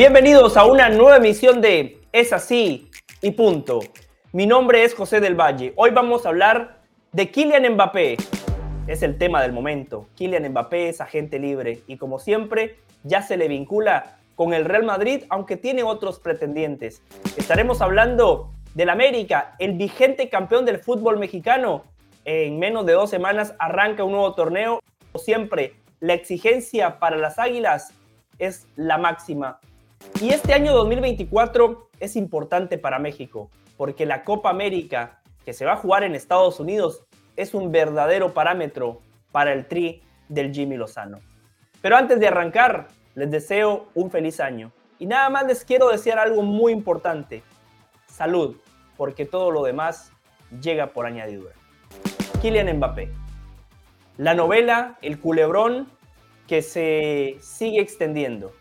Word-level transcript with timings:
Bienvenidos 0.00 0.56
a 0.56 0.64
una 0.64 0.88
nueva 0.88 1.18
emisión 1.18 1.60
de 1.60 2.00
Es 2.10 2.32
así 2.32 2.90
y 3.20 3.32
punto. 3.32 3.80
Mi 4.32 4.46
nombre 4.46 4.82
es 4.82 4.94
José 4.94 5.20
del 5.20 5.38
Valle. 5.38 5.74
Hoy 5.76 5.90
vamos 5.90 6.24
a 6.24 6.30
hablar 6.30 6.80
de 7.12 7.30
Kylian 7.30 7.74
Mbappé. 7.74 8.16
Es 8.86 9.02
el 9.02 9.18
tema 9.18 9.42
del 9.42 9.52
momento. 9.52 10.06
Kylian 10.16 10.48
Mbappé 10.52 10.88
es 10.88 11.02
agente 11.02 11.38
libre 11.38 11.80
y 11.86 11.98
como 11.98 12.18
siempre 12.18 12.76
ya 13.02 13.20
se 13.20 13.36
le 13.36 13.46
vincula 13.46 14.16
con 14.36 14.54
el 14.54 14.64
Real 14.64 14.84
Madrid, 14.84 15.24
aunque 15.28 15.58
tiene 15.58 15.82
otros 15.82 16.18
pretendientes. 16.18 17.02
Estaremos 17.36 17.82
hablando 17.82 18.52
del 18.72 18.88
América, 18.88 19.54
el 19.58 19.74
vigente 19.74 20.30
campeón 20.30 20.64
del 20.64 20.78
fútbol 20.78 21.18
mexicano. 21.18 21.84
En 22.24 22.58
menos 22.58 22.86
de 22.86 22.94
dos 22.94 23.10
semanas 23.10 23.54
arranca 23.58 24.02
un 24.04 24.12
nuevo 24.12 24.32
torneo. 24.32 24.80
Como 25.12 25.22
siempre, 25.22 25.74
la 26.00 26.14
exigencia 26.14 26.98
para 26.98 27.18
las 27.18 27.38
Águilas 27.38 27.92
es 28.38 28.66
la 28.76 28.96
máxima. 28.96 29.60
Y 30.20 30.30
este 30.30 30.52
año 30.52 30.72
2024 30.74 31.88
es 31.98 32.16
importante 32.16 32.78
para 32.78 32.98
México, 32.98 33.50
porque 33.76 34.06
la 34.06 34.24
Copa 34.24 34.50
América, 34.50 35.20
que 35.44 35.52
se 35.52 35.64
va 35.64 35.72
a 35.72 35.76
jugar 35.76 36.04
en 36.04 36.14
Estados 36.14 36.60
Unidos, 36.60 37.04
es 37.36 37.54
un 37.54 37.72
verdadero 37.72 38.34
parámetro 38.34 39.00
para 39.32 39.52
el 39.52 39.66
tri 39.66 40.02
del 40.28 40.52
Jimmy 40.52 40.76
Lozano. 40.76 41.20
Pero 41.80 41.96
antes 41.96 42.20
de 42.20 42.28
arrancar, 42.28 42.88
les 43.14 43.30
deseo 43.30 43.86
un 43.94 44.10
feliz 44.10 44.40
año. 44.40 44.72
Y 44.98 45.06
nada 45.06 45.30
más 45.30 45.46
les 45.46 45.64
quiero 45.64 45.88
desear 45.88 46.18
algo 46.18 46.42
muy 46.42 46.72
importante. 46.72 47.42
Salud, 48.06 48.56
porque 48.96 49.24
todo 49.24 49.50
lo 49.50 49.62
demás 49.64 50.12
llega 50.60 50.88
por 50.88 51.06
añadidura. 51.06 51.54
Kylian 52.42 52.76
Mbappé. 52.76 53.10
La 54.18 54.34
novela, 54.34 54.98
el 55.00 55.18
culebrón 55.18 55.88
que 56.46 56.60
se 56.60 57.38
sigue 57.40 57.80
extendiendo. 57.80 58.52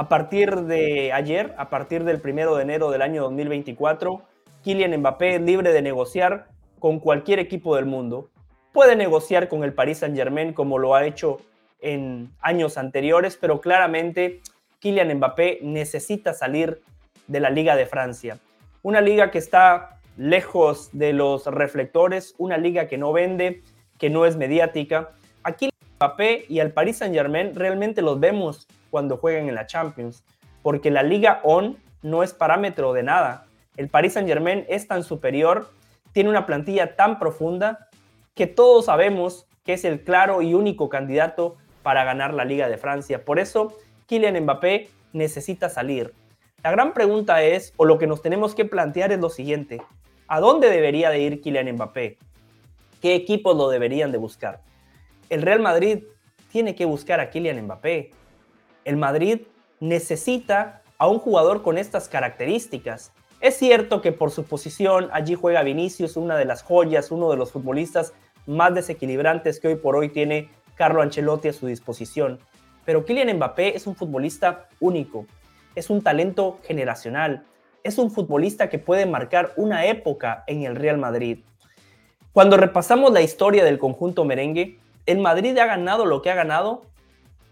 A 0.00 0.08
partir 0.08 0.62
de 0.62 1.12
ayer, 1.12 1.54
a 1.58 1.68
partir 1.68 2.04
del 2.04 2.22
primero 2.22 2.56
de 2.56 2.62
enero 2.62 2.90
del 2.90 3.02
año 3.02 3.22
2024, 3.24 4.22
Kylian 4.64 4.98
Mbappé 4.98 5.34
es 5.34 5.42
libre 5.42 5.74
de 5.74 5.82
negociar 5.82 6.46
con 6.78 7.00
cualquier 7.00 7.38
equipo 7.38 7.76
del 7.76 7.84
mundo. 7.84 8.30
Puede 8.72 8.96
negociar 8.96 9.48
con 9.48 9.62
el 9.62 9.74
Paris 9.74 9.98
Saint-Germain 9.98 10.54
como 10.54 10.78
lo 10.78 10.94
ha 10.94 11.04
hecho 11.04 11.36
en 11.82 12.32
años 12.40 12.78
anteriores, 12.78 13.36
pero 13.38 13.60
claramente 13.60 14.40
Kylian 14.78 15.18
Mbappé 15.18 15.58
necesita 15.60 16.32
salir 16.32 16.80
de 17.26 17.40
la 17.40 17.50
Liga 17.50 17.76
de 17.76 17.84
Francia. 17.84 18.38
Una 18.80 19.02
liga 19.02 19.30
que 19.30 19.36
está 19.36 20.00
lejos 20.16 20.88
de 20.94 21.12
los 21.12 21.44
reflectores, 21.44 22.34
una 22.38 22.56
liga 22.56 22.88
que 22.88 22.96
no 22.96 23.12
vende, 23.12 23.60
que 23.98 24.08
no 24.08 24.24
es 24.24 24.36
mediática. 24.36 25.10
Aquí 25.42 25.68
Mbappé 25.98 26.46
y 26.48 26.60
al 26.60 26.72
Paris 26.72 26.96
Saint-Germain 26.96 27.54
realmente 27.54 28.00
los 28.00 28.18
vemos 28.18 28.66
cuando 28.90 29.16
juegan 29.16 29.48
en 29.48 29.54
la 29.54 29.66
Champions, 29.66 30.24
porque 30.62 30.90
la 30.90 31.02
Liga 31.02 31.40
On 31.44 31.78
no 32.02 32.22
es 32.22 32.32
parámetro 32.34 32.92
de 32.92 33.02
nada. 33.02 33.46
El 33.76 33.88
Paris 33.88 34.14
Saint-Germain 34.14 34.64
es 34.68 34.88
tan 34.88 35.04
superior, 35.04 35.70
tiene 36.12 36.30
una 36.30 36.46
plantilla 36.46 36.96
tan 36.96 37.18
profunda 37.18 37.88
que 38.34 38.46
todos 38.46 38.86
sabemos 38.86 39.46
que 39.64 39.74
es 39.74 39.84
el 39.84 40.02
claro 40.02 40.42
y 40.42 40.54
único 40.54 40.88
candidato 40.88 41.56
para 41.82 42.04
ganar 42.04 42.34
la 42.34 42.44
Liga 42.44 42.68
de 42.68 42.78
Francia. 42.78 43.24
Por 43.24 43.38
eso, 43.38 43.76
Kylian 44.06 44.42
Mbappé 44.42 44.88
necesita 45.12 45.68
salir. 45.68 46.14
La 46.62 46.70
gran 46.70 46.92
pregunta 46.92 47.42
es, 47.42 47.72
o 47.76 47.84
lo 47.84 47.98
que 47.98 48.06
nos 48.06 48.22
tenemos 48.22 48.54
que 48.54 48.64
plantear 48.64 49.12
es 49.12 49.20
lo 49.20 49.30
siguiente, 49.30 49.80
¿a 50.26 50.40
dónde 50.40 50.68
debería 50.68 51.10
de 51.10 51.20
ir 51.20 51.40
Kylian 51.40 51.72
Mbappé? 51.72 52.18
¿Qué 53.00 53.14
equipos 53.14 53.56
lo 53.56 53.70
deberían 53.70 54.12
de 54.12 54.18
buscar? 54.18 54.60
El 55.30 55.42
Real 55.42 55.60
Madrid 55.60 56.04
tiene 56.50 56.74
que 56.74 56.84
buscar 56.84 57.20
a 57.20 57.30
Kylian 57.30 57.64
Mbappé. 57.64 58.10
El 58.84 58.96
Madrid 58.96 59.42
necesita 59.80 60.82
a 60.98 61.08
un 61.08 61.18
jugador 61.18 61.62
con 61.62 61.78
estas 61.78 62.08
características. 62.08 63.12
Es 63.40 63.56
cierto 63.56 64.02
que 64.02 64.12
por 64.12 64.30
su 64.30 64.44
posición 64.44 65.08
allí 65.12 65.34
juega 65.34 65.62
Vinicius, 65.62 66.16
una 66.16 66.36
de 66.36 66.44
las 66.44 66.62
joyas, 66.62 67.10
uno 67.10 67.30
de 67.30 67.36
los 67.36 67.52
futbolistas 67.52 68.12
más 68.46 68.74
desequilibrantes 68.74 69.60
que 69.60 69.68
hoy 69.68 69.76
por 69.76 69.96
hoy 69.96 70.10
tiene 70.10 70.50
Carlo 70.74 71.02
Ancelotti 71.02 71.48
a 71.48 71.52
su 71.52 71.66
disposición. 71.66 72.38
Pero 72.84 73.04
Kylian 73.04 73.36
Mbappé 73.36 73.76
es 73.76 73.86
un 73.86 73.94
futbolista 73.94 74.68
único, 74.80 75.26
es 75.74 75.90
un 75.90 76.02
talento 76.02 76.58
generacional, 76.64 77.44
es 77.84 77.98
un 77.98 78.10
futbolista 78.10 78.68
que 78.68 78.78
puede 78.78 79.06
marcar 79.06 79.52
una 79.56 79.86
época 79.86 80.44
en 80.46 80.62
el 80.64 80.76
Real 80.76 80.98
Madrid. 80.98 81.38
Cuando 82.32 82.56
repasamos 82.56 83.12
la 83.12 83.22
historia 83.22 83.64
del 83.64 83.78
conjunto 83.78 84.24
merengue, 84.24 84.78
el 85.06 85.18
Madrid 85.18 85.56
ha 85.58 85.66
ganado 85.66 86.06
lo 86.06 86.22
que 86.22 86.30
ha 86.30 86.34
ganado 86.34 86.82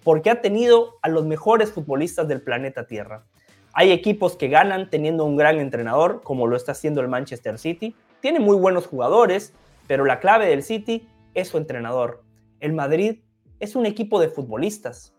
porque 0.08 0.30
ha 0.30 0.40
tenido 0.40 0.96
a 1.02 1.10
los 1.10 1.26
mejores 1.26 1.70
futbolistas 1.70 2.26
del 2.26 2.40
planeta 2.40 2.86
Tierra. 2.86 3.26
Hay 3.74 3.92
equipos 3.92 4.36
que 4.36 4.48
ganan 4.48 4.88
teniendo 4.88 5.26
un 5.26 5.36
gran 5.36 5.58
entrenador, 5.58 6.22
como 6.22 6.46
lo 6.46 6.56
está 6.56 6.72
haciendo 6.72 7.02
el 7.02 7.08
Manchester 7.08 7.58
City. 7.58 7.94
Tiene 8.22 8.40
muy 8.40 8.56
buenos 8.56 8.86
jugadores, 8.86 9.52
pero 9.86 10.06
la 10.06 10.18
clave 10.18 10.46
del 10.46 10.62
City 10.62 11.06
es 11.34 11.48
su 11.48 11.58
entrenador. 11.58 12.22
El 12.60 12.72
Madrid 12.72 13.18
es 13.60 13.76
un 13.76 13.84
equipo 13.84 14.18
de 14.18 14.30
futbolistas. 14.30 15.14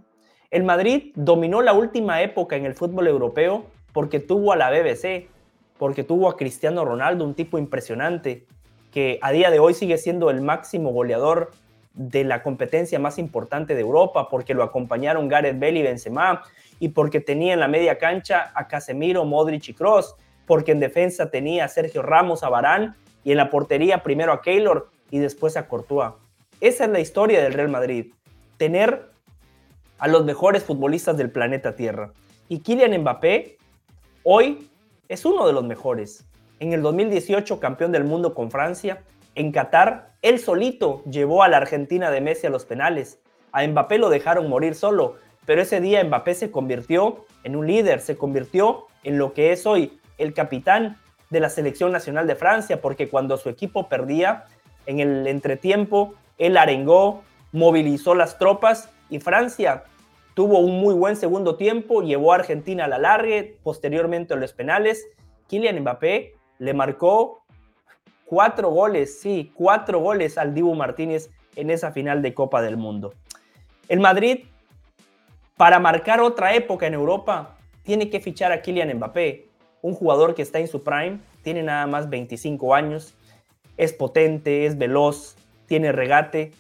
El 0.50 0.64
Madrid 0.64 1.12
dominó 1.14 1.62
la 1.62 1.74
última 1.74 2.24
época 2.24 2.56
en 2.56 2.66
el 2.66 2.74
fútbol 2.74 3.06
europeo 3.06 3.68
porque 3.94 4.20
tuvo 4.20 4.54
a 4.54 4.56
la 4.56 4.72
BBC, 4.72 5.28
porque 5.78 6.04
tuvo 6.04 6.30
a 6.30 6.36
Cristiano 6.36 6.84
Ronaldo, 6.84 7.26
un 7.26 7.36
tipo 7.36 7.60
impresionante, 7.60 8.48
que 8.92 9.20
a 9.22 9.32
día 9.32 9.52
de 9.52 9.60
hoy 9.60 9.76
sigue 9.76 10.00
siendo 10.00 10.32
el 10.32 10.42
máximo 10.42 10.90
goleador 10.90 11.52
de 11.94 12.24
la 12.24 12.44
competencia 12.44 13.00
más 13.00 13.18
importante 13.18 13.76
de 13.76 13.82
Europa, 13.82 14.30
porque 14.30 14.54
lo 14.54 14.64
acompañaron 14.64 15.28
Gareth 15.28 15.60
Bale 15.60 15.80
y 15.80 15.84
Benzema, 15.84 16.44
y 16.80 16.90
porque 16.90 17.20
tenía 17.20 17.54
en 17.54 17.60
la 17.60 17.68
media 17.68 17.98
cancha 17.98 18.52
a 18.56 18.68
Casemiro, 18.68 19.26
Modric 19.26 19.70
y 19.70 19.74
Cross, 19.74 20.16
porque 20.46 20.72
en 20.72 20.80
defensa 20.80 21.30
tenía 21.30 21.66
a 21.66 21.68
Sergio 21.68 22.02
Ramos, 22.02 22.44
a 22.44 22.50
Barán, 22.50 22.96
y 23.24 23.32
en 23.32 23.38
la 23.38 23.50
portería 23.50 24.02
primero 24.02 24.32
a 24.32 24.42
Keylor 24.42 24.90
y 25.12 25.20
después 25.20 25.58
a 25.58 25.68
Courtois. 25.68 26.14
Esa 26.62 26.86
es 26.86 26.90
la 26.90 27.00
historia 27.00 27.42
del 27.42 27.54
Real 27.54 27.70
Madrid. 27.70 28.14
Tener 28.58 29.12
a 29.98 30.08
los 30.08 30.26
mejores 30.26 30.64
futbolistas 30.64 31.18
del 31.18 31.32
planeta 31.32 31.76
Tierra. 31.76 32.12
Y 32.48 32.60
Kylian 32.60 33.00
Mbappé 33.02 33.58
hoy 34.24 34.70
es 35.08 35.26
uno 35.26 35.46
de 35.46 35.54
los 35.54 35.64
mejores. 35.64 36.26
En 36.60 36.74
el 36.74 36.82
2018 36.82 37.60
campeón 37.60 37.92
del 37.92 38.04
mundo 38.04 38.34
con 38.34 38.50
Francia. 38.50 39.04
En 39.40 39.54
Qatar, 39.54 40.12
él 40.22 40.38
solito 40.38 41.02
llevó 41.06 41.44
a 41.44 41.48
la 41.48 41.56
Argentina 41.56 42.12
de 42.12 42.20
Messi 42.20 42.48
a 42.48 42.50
los 42.50 42.66
penales. 42.66 43.22
A 43.54 43.66
Mbappé 43.66 43.98
lo 43.98 44.10
dejaron 44.10 44.50
morir 44.50 44.76
solo, 44.76 45.16
pero 45.46 45.62
ese 45.62 45.80
día 45.80 46.04
Mbappé 46.04 46.34
se 46.36 46.52
convirtió 46.52 47.26
en 47.46 47.56
un 47.56 47.66
líder, 47.66 48.02
se 48.02 48.18
convirtió 48.18 48.88
en 49.06 49.18
lo 49.18 49.32
que 49.32 49.54
es 49.54 49.66
hoy 49.66 49.98
el 50.18 50.34
capitán 50.34 50.98
de 51.30 51.40
la 51.40 51.50
selección 51.50 51.94
nacional 51.94 52.28
de 52.28 52.36
Francia, 52.36 52.82
porque 52.82 53.08
cuando 53.08 53.38
su 53.38 53.48
equipo 53.48 53.88
perdía 53.88 54.44
en 54.88 55.00
el 55.00 55.26
entretiempo, 55.26 56.16
él 56.38 56.58
arengó, 56.58 57.24
movilizó 57.54 58.16
las 58.16 58.40
tropas 58.40 58.90
y 59.10 59.20
Francia 59.20 59.86
tuvo 60.34 60.60
un 60.60 60.82
muy 60.82 60.94
buen 60.94 61.16
segundo 61.16 61.56
tiempo, 61.56 62.02
llevó 62.02 62.34
a 62.34 62.36
Argentina 62.36 62.84
a 62.84 62.90
la 62.90 62.98
largue, 62.98 63.58
posteriormente 63.64 64.34
a 64.34 64.38
los 64.38 64.52
penales. 64.52 65.08
Kylian 65.48 65.80
Mbappé 65.80 66.34
le 66.58 66.74
marcó 66.74 67.40
cuatro 68.30 68.70
goles, 68.70 69.20
sí, 69.20 69.52
cuatro 69.56 70.00
goles 70.00 70.38
al 70.38 70.54
Dibu 70.54 70.76
Martínez 70.76 71.32
en 71.56 71.72
esa 71.72 71.92
final 71.92 72.22
de 72.22 72.36
Copa 72.36 72.62
del 72.62 72.78
Mundo. 72.78 73.16
El 73.88 74.00
Madrid, 74.00 74.42
para 75.58 75.80
marcar 75.80 76.22
otra 76.22 76.54
época 76.54 76.86
en 76.86 76.94
Europa, 76.94 77.58
tiene 77.82 78.12
que 78.12 78.20
fichar 78.20 78.52
a 78.52 78.62
Kylian 78.62 78.96
Mbappé, 78.98 79.48
un 79.82 79.96
jugador 79.96 80.36
que 80.36 80.44
está 80.44 80.60
en 80.60 80.68
su 80.68 80.84
prime, 80.84 81.20
tiene 81.42 81.64
nada 81.64 81.88
más 81.88 82.08
25 82.08 82.76
años, 82.76 83.16
es 83.78 83.94
potente, 83.94 84.68
es 84.68 84.78
veloz, 84.78 85.36
tiene 85.66 85.92
regate 85.92 86.52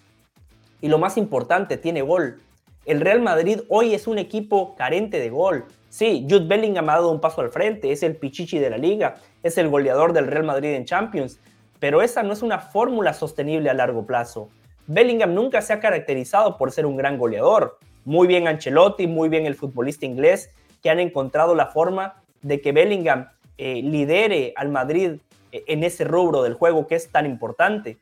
y 0.81 0.87
lo 0.87 0.97
más 0.97 1.17
importante, 1.17 1.77
tiene 1.77 2.01
gol. 2.01 2.41
El 2.85 3.01
Real 3.01 3.21
Madrid 3.21 3.59
hoy 3.69 3.93
es 3.93 4.07
un 4.07 4.17
equipo 4.17 4.73
carente 4.75 5.19
de 5.19 5.29
gol. 5.29 5.65
Sí, 5.89 6.25
Jude 6.27 6.47
Bellingham 6.47 6.89
ha 6.89 6.93
dado 6.93 7.11
un 7.11 7.21
paso 7.21 7.41
al 7.41 7.51
frente, 7.51 7.91
es 7.91 8.01
el 8.01 8.15
pichichi 8.15 8.57
de 8.57 8.71
la 8.71 8.77
liga, 8.79 9.17
es 9.43 9.59
el 9.59 9.69
goleador 9.69 10.13
del 10.13 10.25
Real 10.25 10.45
Madrid 10.45 10.73
en 10.73 10.85
Champions, 10.85 11.39
pero 11.79 12.01
esa 12.01 12.23
no 12.23 12.33
es 12.33 12.41
una 12.41 12.59
fórmula 12.59 13.13
sostenible 13.13 13.69
a 13.69 13.73
largo 13.73 14.05
plazo. 14.05 14.49
Bellingham 14.87 15.33
nunca 15.33 15.61
se 15.61 15.73
ha 15.73 15.79
caracterizado 15.79 16.57
por 16.57 16.71
ser 16.71 16.85
un 16.85 16.97
gran 16.97 17.17
goleador. 17.17 17.77
Muy 18.05 18.27
bien 18.27 18.47
Ancelotti, 18.47 19.07
muy 19.07 19.29
bien 19.29 19.45
el 19.45 19.55
futbolista 19.55 20.05
inglés, 20.05 20.49
que 20.81 20.89
han 20.89 20.99
encontrado 20.99 21.55
la 21.55 21.67
forma 21.67 22.21
de 22.41 22.61
que 22.61 22.71
Bellingham 22.71 23.29
eh, 23.57 23.81
lidere 23.83 24.53
al 24.55 24.69
Madrid 24.69 25.19
eh, 25.51 25.63
en 25.67 25.83
ese 25.83 26.05
rubro 26.05 26.43
del 26.43 26.53
juego 26.53 26.87
que 26.87 26.95
es 26.95 27.11
tan 27.11 27.25
importante. 27.25 27.97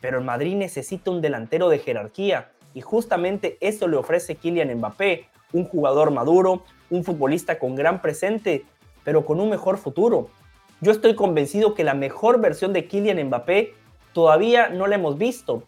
Pero 0.00 0.18
el 0.18 0.24
Madrid 0.24 0.56
necesita 0.56 1.10
un 1.10 1.20
delantero 1.20 1.68
de 1.68 1.78
jerarquía 1.78 2.50
y 2.74 2.80
justamente 2.80 3.56
eso 3.60 3.86
le 3.86 3.96
ofrece 3.96 4.34
Kylian 4.34 4.74
Mbappé, 4.76 5.26
un 5.52 5.64
jugador 5.64 6.10
maduro, 6.10 6.64
un 6.90 7.04
futbolista 7.04 7.58
con 7.58 7.76
gran 7.76 8.02
presente, 8.02 8.64
pero 9.04 9.24
con 9.24 9.40
un 9.40 9.50
mejor 9.50 9.78
futuro. 9.78 10.30
Yo 10.82 10.90
estoy 10.90 11.14
convencido 11.14 11.74
que 11.74 11.84
la 11.84 11.94
mejor 11.94 12.40
versión 12.40 12.72
de 12.72 12.88
Kylian 12.88 13.28
Mbappé 13.28 13.72
todavía 14.12 14.68
no 14.68 14.88
la 14.88 14.96
hemos 14.96 15.16
visto, 15.16 15.62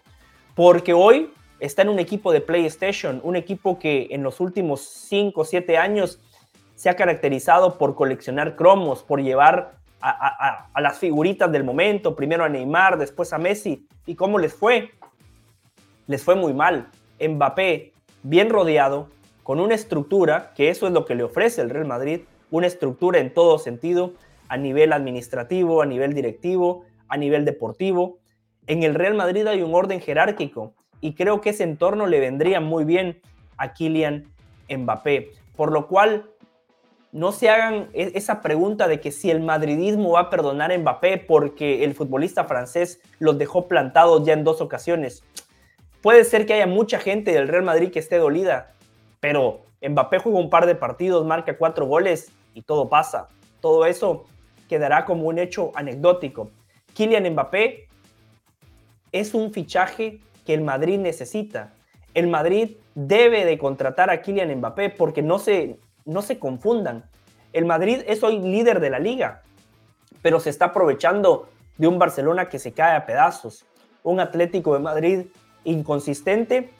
porque 0.57 0.93
hoy 0.93 1.33
está 1.61 1.83
en 1.83 1.89
un 1.89 2.01
equipo 2.01 2.33
de 2.33 2.41
PlayStation, 2.41 3.21
un 3.23 3.37
equipo 3.37 3.79
que 3.79 4.09
en 4.11 4.25
los 4.25 4.41
últimos 4.41 4.81
5 4.81 5.41
o 5.41 5.45
7 5.45 5.79
años 5.79 6.21
se 6.75 6.91
ha 6.91 6.97
caracterizado 6.97 7.79
por 7.79 7.95
coleccionar 7.95 8.57
cromos, 8.57 9.05
por 9.05 9.23
llevar 9.23 9.77
a, 10.01 10.67
a, 10.75 10.81
las 10.81 10.99
figuritas 10.99 11.51
del 11.53 11.63
momento, 11.63 12.17
primero 12.17 12.43
a 12.43 12.49
Neymar, 12.49 12.99
después 12.99 13.33
a 13.33 13.39
Messi. 13.39 13.87
¿Y 14.07 14.17
cómo 14.17 14.41
les 14.41 14.53
fue? 14.53 14.91
Les 16.09 16.25
fue 16.25 16.35
muy 16.35 16.53
mal. 16.53 16.89
Mbappé, 17.21 17.93
bien 18.25 18.51
rodeado, 18.51 19.07
con 19.45 19.61
una 19.61 19.77
estructura, 19.77 20.53
que 20.57 20.71
eso 20.71 20.89
es 20.89 20.93
lo 20.93 21.05
que 21.05 21.15
le 21.15 21.23
ofrece 21.23 21.63
el 21.63 21.71
Real 21.71 21.87
Madrid, 21.87 22.23
una 22.51 22.67
estructura 22.67 23.21
en 23.21 23.33
todo 23.33 23.59
sentido, 23.59 24.15
a 24.49 24.57
nivel 24.57 24.93
administrativo, 24.93 25.83
a 25.83 25.87
nivel 25.87 26.15
directivo, 26.15 26.85
a 27.09 27.17
nivel 27.17 27.45
deportivo. 27.45 28.19
En 28.67 28.83
el 28.83 28.95
Real 28.95 29.15
Madrid 29.15 29.47
hay 29.47 29.63
un 29.63 29.75
orden 29.75 30.01
jerárquico 30.01 30.75
y 31.01 31.15
creo 31.15 31.41
que 31.41 31.51
ese 31.51 31.65
entorno 31.65 32.07
le 32.07 32.21
vendría 32.21 32.61
muy 32.61 32.85
bien 32.85 33.21
a 33.57 33.73
Kylian 33.73 34.25
Mbappé. 34.69 35.31
Por 35.57 35.73
lo 35.73 35.87
cual, 35.87 36.31
no 37.15 37.31
se 37.31 37.49
hagan 37.49 37.89
e-, 37.95 38.13
esa 38.17 38.43
pregunta 38.43 38.89
de 38.89 39.01
que 39.01 39.13
si 39.13 39.31
el 39.31 39.41
madridismo 39.41 40.11
va 40.13 40.21
a 40.21 40.31
perdonar 40.31 40.73
a 40.73 40.79
Mbappé 40.79 41.19
porque 41.19 41.85
el 41.85 41.95
futbolista 41.95 42.45
francés 42.45 43.01
los 43.21 43.39
dejó 43.39 43.69
plantados 43.69 44.27
ya 44.27 44.33
en 44.33 44.45
dos 44.45 44.61
ocasiones. 44.61 45.23
Puede 46.03 46.25
ser 46.25 46.45
que 46.45 46.55
haya 46.55 46.67
mucha 46.67 46.99
gente 46.99 47.33
del 47.33 47.49
Real 47.49 47.63
Madrid 47.63 47.91
que 47.91 48.01
esté 48.01 48.19
dolida, 48.19 48.73
pero 49.21 49.61
Mbappé 49.81 50.19
juega 50.19 50.39
un 50.39 50.51
par 50.51 50.67
de 50.67 50.75
partidos, 50.75 51.25
marca 51.25 51.57
cuatro 51.57 51.87
goles 51.87 52.33
y 52.53 52.63
todo 52.63 52.89
pasa. 52.89 53.29
Todo 53.61 53.87
eso 53.87 54.25
quedará 54.69 55.05
como 55.05 55.29
un 55.29 55.39
hecho 55.39 55.73
anecdótico. 55.75 56.51
Kylian 56.95 57.31
Mbappé 57.33 57.89
es 59.13 59.35
un 59.35 59.53
fichaje 59.53 60.21
que 60.45 60.55
el 60.55 60.63
Madrid 60.63 60.99
necesita. 60.99 61.73
El 62.15 62.29
Madrid 62.29 62.77
debe 62.95 63.45
de 63.45 63.59
contratar 63.59 64.11
a 64.11 64.23
Kylian 64.23 64.57
Mbappé 64.57 64.91
porque 64.91 65.23
no 65.23 65.39
se, 65.39 65.79
no 66.05 66.23
se 66.23 66.39
confundan. 66.39 67.05
El 67.53 67.65
Madrid 67.65 68.03
es 68.07 68.23
hoy 68.23 68.41
líder 68.41 68.81
de 68.81 68.91
la 68.91 68.99
liga, 68.99 69.43
pero 70.23 70.41
se 70.41 70.51
está 70.51 70.67
aprovechando 70.67 71.49
de 71.79 71.87
un 71.87 71.99
Barcelona 71.99 72.49
que 72.49 72.59
se 72.59 72.73
cae 72.73 72.97
a 72.97 73.07
pedazos, 73.07 73.65
un 74.03 74.21
Atlético 74.21 74.75
de 74.75 74.81
Madrid 74.81 75.27
inconsistente 75.65 76.71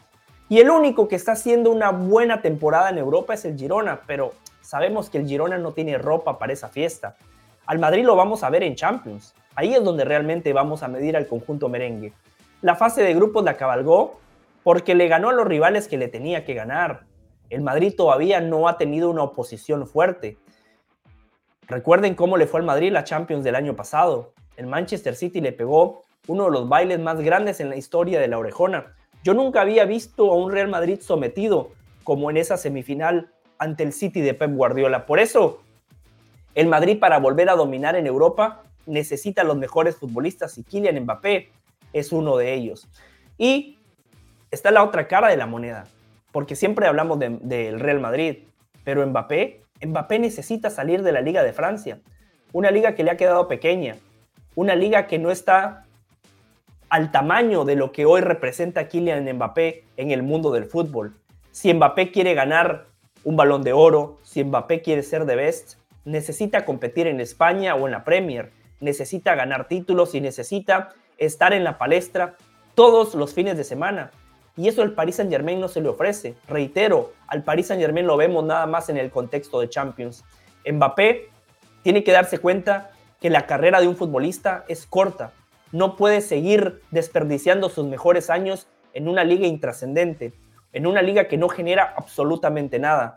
y 0.49 0.59
el 0.59 0.71
único 0.71 1.09
que 1.09 1.17
está 1.17 1.33
haciendo 1.33 1.71
una 1.71 1.91
buena 1.91 2.43
temporada 2.43 2.91
en 2.91 2.99
Europa 2.99 3.35
es 3.35 3.45
el 3.45 3.57
Girona, 3.57 4.03
pero 4.07 4.33
sabemos 4.61 5.09
que 5.09 5.19
el 5.19 5.27
Girona 5.27 5.59
no 5.59 5.73
tiene 5.73 5.97
ropa 5.97 6.39
para 6.39 6.53
esa 6.53 6.69
fiesta. 6.69 7.17
Al 7.67 7.79
Madrid 7.79 8.05
lo 8.05 8.17
vamos 8.17 8.43
a 8.43 8.51
ver 8.51 8.63
en 8.63 8.75
Champions. 8.75 9.35
Ahí 9.55 9.75
es 9.75 9.83
donde 9.83 10.05
realmente 10.05 10.53
vamos 10.53 10.83
a 10.83 10.89
medir 10.89 11.17
al 11.17 11.27
conjunto 11.27 11.69
merengue. 11.69 12.13
La 12.61 12.75
fase 12.75 13.03
de 13.03 13.15
grupos 13.15 13.45
la 13.45 13.57
cabalgó 13.57 14.21
porque 14.63 14.95
le 14.95 15.09
ganó 15.09 15.31
a 15.31 15.33
los 15.33 15.47
rivales 15.47 15.89
que 15.89 15.99
le 15.99 16.09
tenía 16.09 16.45
que 16.45 16.55
ganar. 16.55 17.05
El 17.51 17.63
Madrid 17.63 17.95
todavía 17.97 18.41
no 18.41 18.69
ha 18.69 18.79
tenido 18.79 19.11
una 19.11 19.23
oposición 19.23 19.87
fuerte. 19.87 20.39
Recuerden 21.67 22.15
cómo 22.15 22.37
le 22.37 22.47
fue 22.47 22.61
al 22.61 22.67
Madrid 22.67 22.93
la 22.93 23.05
Champions 23.05 23.45
del 23.45 23.55
año 23.55 23.77
pasado. 23.77 24.33
El 24.57 24.67
Manchester 24.67 25.15
City 25.15 25.41
le 25.41 25.53
pegó 25.53 26.03
uno 26.27 26.45
de 26.45 26.51
los 26.51 26.69
bailes 26.69 27.01
más 27.01 27.21
grandes 27.21 27.61
en 27.61 27.71
la 27.71 27.77
historia 27.77 28.21
de 28.21 28.29
la 28.29 28.39
orejona. 28.39 28.95
Yo 29.23 29.33
nunca 29.35 29.63
había 29.63 29.85
visto 29.85 30.31
a 30.31 30.37
un 30.37 30.53
Real 30.53 30.69
Madrid 30.69 31.01
sometido 31.01 31.71
como 32.03 32.31
en 32.31 32.37
esa 32.37 32.57
semifinal 32.57 33.31
ante 33.59 33.83
el 33.83 33.93
City 33.93 34.21
de 34.21 34.35
Pep 34.35 34.53
Guardiola. 34.53 35.07
Por 35.07 35.19
eso, 35.19 35.64
el 36.55 36.69
Madrid 36.69 36.99
para 36.99 37.19
volver 37.19 37.49
a 37.49 37.57
dominar 37.57 37.97
en 37.97 38.07
Europa 38.07 38.63
necesita 38.87 39.45
los 39.45 39.57
mejores 39.57 39.97
futbolistas 39.97 40.57
y 40.59 40.65
Kylian 40.65 41.01
Mbappé 41.01 41.51
es 41.93 42.13
uno 42.13 42.37
de 42.37 42.55
ellos. 42.55 42.89
Y 43.39 43.79
está 44.51 44.71
la 44.71 44.85
otra 44.85 45.09
cara 45.09 45.29
de 45.29 45.37
la 45.37 45.47
moneda, 45.47 45.85
porque 46.33 46.55
siempre 46.55 46.87
hablamos 46.87 47.19
del 47.19 47.81
Real 47.81 48.01
Madrid, 48.01 48.39
pero 48.85 49.07
Mbappé, 49.07 49.63
Mbappé 49.85 50.19
necesita 50.19 50.71
salir 50.71 51.03
de 51.03 51.13
la 51.13 51.21
Liga 51.21 51.43
de 51.43 51.53
Francia, 51.53 52.01
una 52.53 52.71
liga 52.71 52.95
que 52.95 53.03
le 53.03 53.11
ha 53.11 53.17
quedado 53.17 53.49
pequeña, 53.49 53.97
una 54.55 54.77
liga 54.77 55.07
que 55.09 55.19
no 55.19 55.31
está 55.31 55.87
al 56.89 57.11
tamaño 57.11 57.65
de 57.65 57.75
lo 57.75 57.91
que 57.91 58.07
hoy 58.07 58.21
representa 58.21 58.87
Kylian 58.87 59.25
Mbappé 59.35 59.85
en 59.97 60.13
el 60.13 60.23
mundo 60.23 60.53
del 60.53 60.67
fútbol. 60.67 61.17
Si 61.51 61.75
Mbappé 61.75 62.13
quiere 62.13 62.35
ganar 62.35 62.87
un 63.25 63.37
balón 63.37 63.63
de 63.63 63.73
oro, 63.73 64.19
si 64.23 64.45
Mbappé 64.45 64.83
quiere 64.83 65.03
ser 65.03 65.25
de 65.25 65.35
best, 65.35 65.79
necesita 66.05 66.65
competir 66.65 67.07
en 67.07 67.21
España 67.21 67.75
o 67.75 67.87
en 67.87 67.93
la 67.93 68.05
Premier, 68.05 68.53
necesita 68.81 69.35
ganar 69.35 69.69
títulos 69.69 70.15
y 70.15 70.21
necesita 70.21 70.91
estar 71.19 71.53
en 71.53 71.65
la 71.65 71.79
palestra 71.79 72.37
todos 72.75 73.15
los 73.15 73.35
fines 73.35 73.57
de 73.57 73.65
semana. 73.65 74.11
Y 74.57 74.69
eso 74.69 74.83
al 74.83 74.93
Paris 74.93 75.17
Saint 75.17 75.33
Germain 75.33 75.61
no 75.61 75.69
se 75.69 75.81
le 75.81 75.89
ofrece. 75.89 76.35
Reitero, 76.47 77.13
al 77.27 77.43
Paris 77.43 77.69
Saint 77.69 77.83
Germain 77.83 78.07
lo 78.07 78.17
vemos 78.17 78.45
nada 78.45 78.67
más 78.67 78.89
en 78.89 78.97
el 78.97 79.11
contexto 79.11 79.61
de 79.61 79.69
Champions. 79.69 80.25
Mbappé 80.71 81.29
tiene 81.83 82.05
que 82.05 82.13
darse 82.13 82.39
cuenta 82.39 82.93
que 83.21 83.31
la 83.31 83.47
carrera 83.47 83.81
de 83.81 83.89
un 83.89 83.97
futbolista 83.97 84.65
es 84.69 84.87
corta. 84.87 85.33
No 85.73 85.97
puede 85.97 86.21
seguir 86.21 86.83
desperdiciando 86.91 87.69
sus 87.69 87.87
mejores 87.87 88.31
años 88.31 88.69
en 88.93 89.09
una 89.09 89.25
liga 89.25 89.47
intrascendente, 89.47 90.33
en 90.73 90.87
una 90.87 91.03
liga 91.03 91.27
que 91.27 91.37
no 91.37 91.49
genera 91.49 91.95
absolutamente 91.97 92.79
nada. 92.79 93.17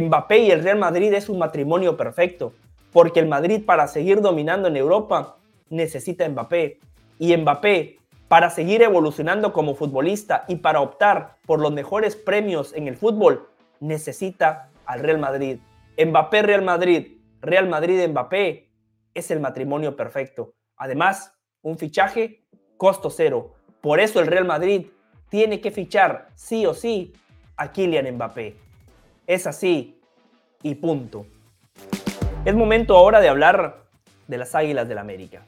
Mbappé 0.00 0.38
y 0.38 0.50
el 0.50 0.62
Real 0.62 0.78
Madrid 0.78 1.12
es 1.12 1.28
un 1.28 1.38
matrimonio 1.38 1.96
perfecto, 1.96 2.52
porque 2.92 3.20
el 3.20 3.28
Madrid 3.28 3.64
para 3.64 3.86
seguir 3.86 4.20
dominando 4.20 4.66
en 4.68 4.76
Europa 4.76 5.36
necesita 5.70 6.28
Mbappé. 6.28 6.80
Y 7.18 7.36
Mbappé, 7.36 7.98
para 8.26 8.50
seguir 8.50 8.82
evolucionando 8.82 9.52
como 9.52 9.76
futbolista 9.76 10.44
y 10.48 10.56
para 10.56 10.80
optar 10.80 11.36
por 11.46 11.60
los 11.60 11.72
mejores 11.72 12.16
premios 12.16 12.72
en 12.74 12.88
el 12.88 12.96
fútbol, 12.96 13.48
necesita 13.78 14.70
al 14.84 15.00
Real 15.00 15.18
Madrid. 15.18 15.58
Mbappé, 15.96 16.42
Real 16.42 16.62
Madrid, 16.62 17.18
Real 17.40 17.68
Madrid, 17.68 18.08
Mbappé 18.08 18.68
es 19.14 19.30
el 19.30 19.38
matrimonio 19.38 19.94
perfecto. 19.94 20.54
Además, 20.76 21.38
un 21.62 21.78
fichaje 21.78 22.44
costo 22.76 23.10
cero. 23.10 23.54
Por 23.80 24.00
eso 24.00 24.18
el 24.18 24.26
Real 24.26 24.44
Madrid 24.44 24.86
tiene 25.28 25.60
que 25.60 25.70
fichar 25.70 26.28
sí 26.34 26.66
o 26.66 26.74
sí 26.74 27.12
a 27.56 27.70
Kylian 27.70 28.16
Mbappé. 28.16 28.63
Es 29.26 29.46
así 29.46 29.98
y 30.62 30.74
punto. 30.74 31.24
Es 32.44 32.54
momento 32.54 32.94
ahora 32.94 33.22
de 33.22 33.30
hablar 33.30 33.84
de 34.28 34.36
las 34.36 34.54
Águilas 34.54 34.86
del 34.86 34.98
América. 34.98 35.46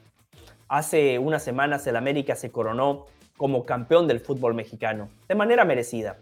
Hace 0.67 1.19
unas 1.19 1.43
semanas 1.43 1.85
el 1.85 1.95
América 1.95 2.35
se 2.35 2.51
coronó 2.51 3.05
como 3.37 3.65
campeón 3.65 4.07
del 4.07 4.19
fútbol 4.19 4.55
mexicano, 4.55 5.09
de 5.27 5.35
manera 5.35 5.63
merecida. 5.63 6.17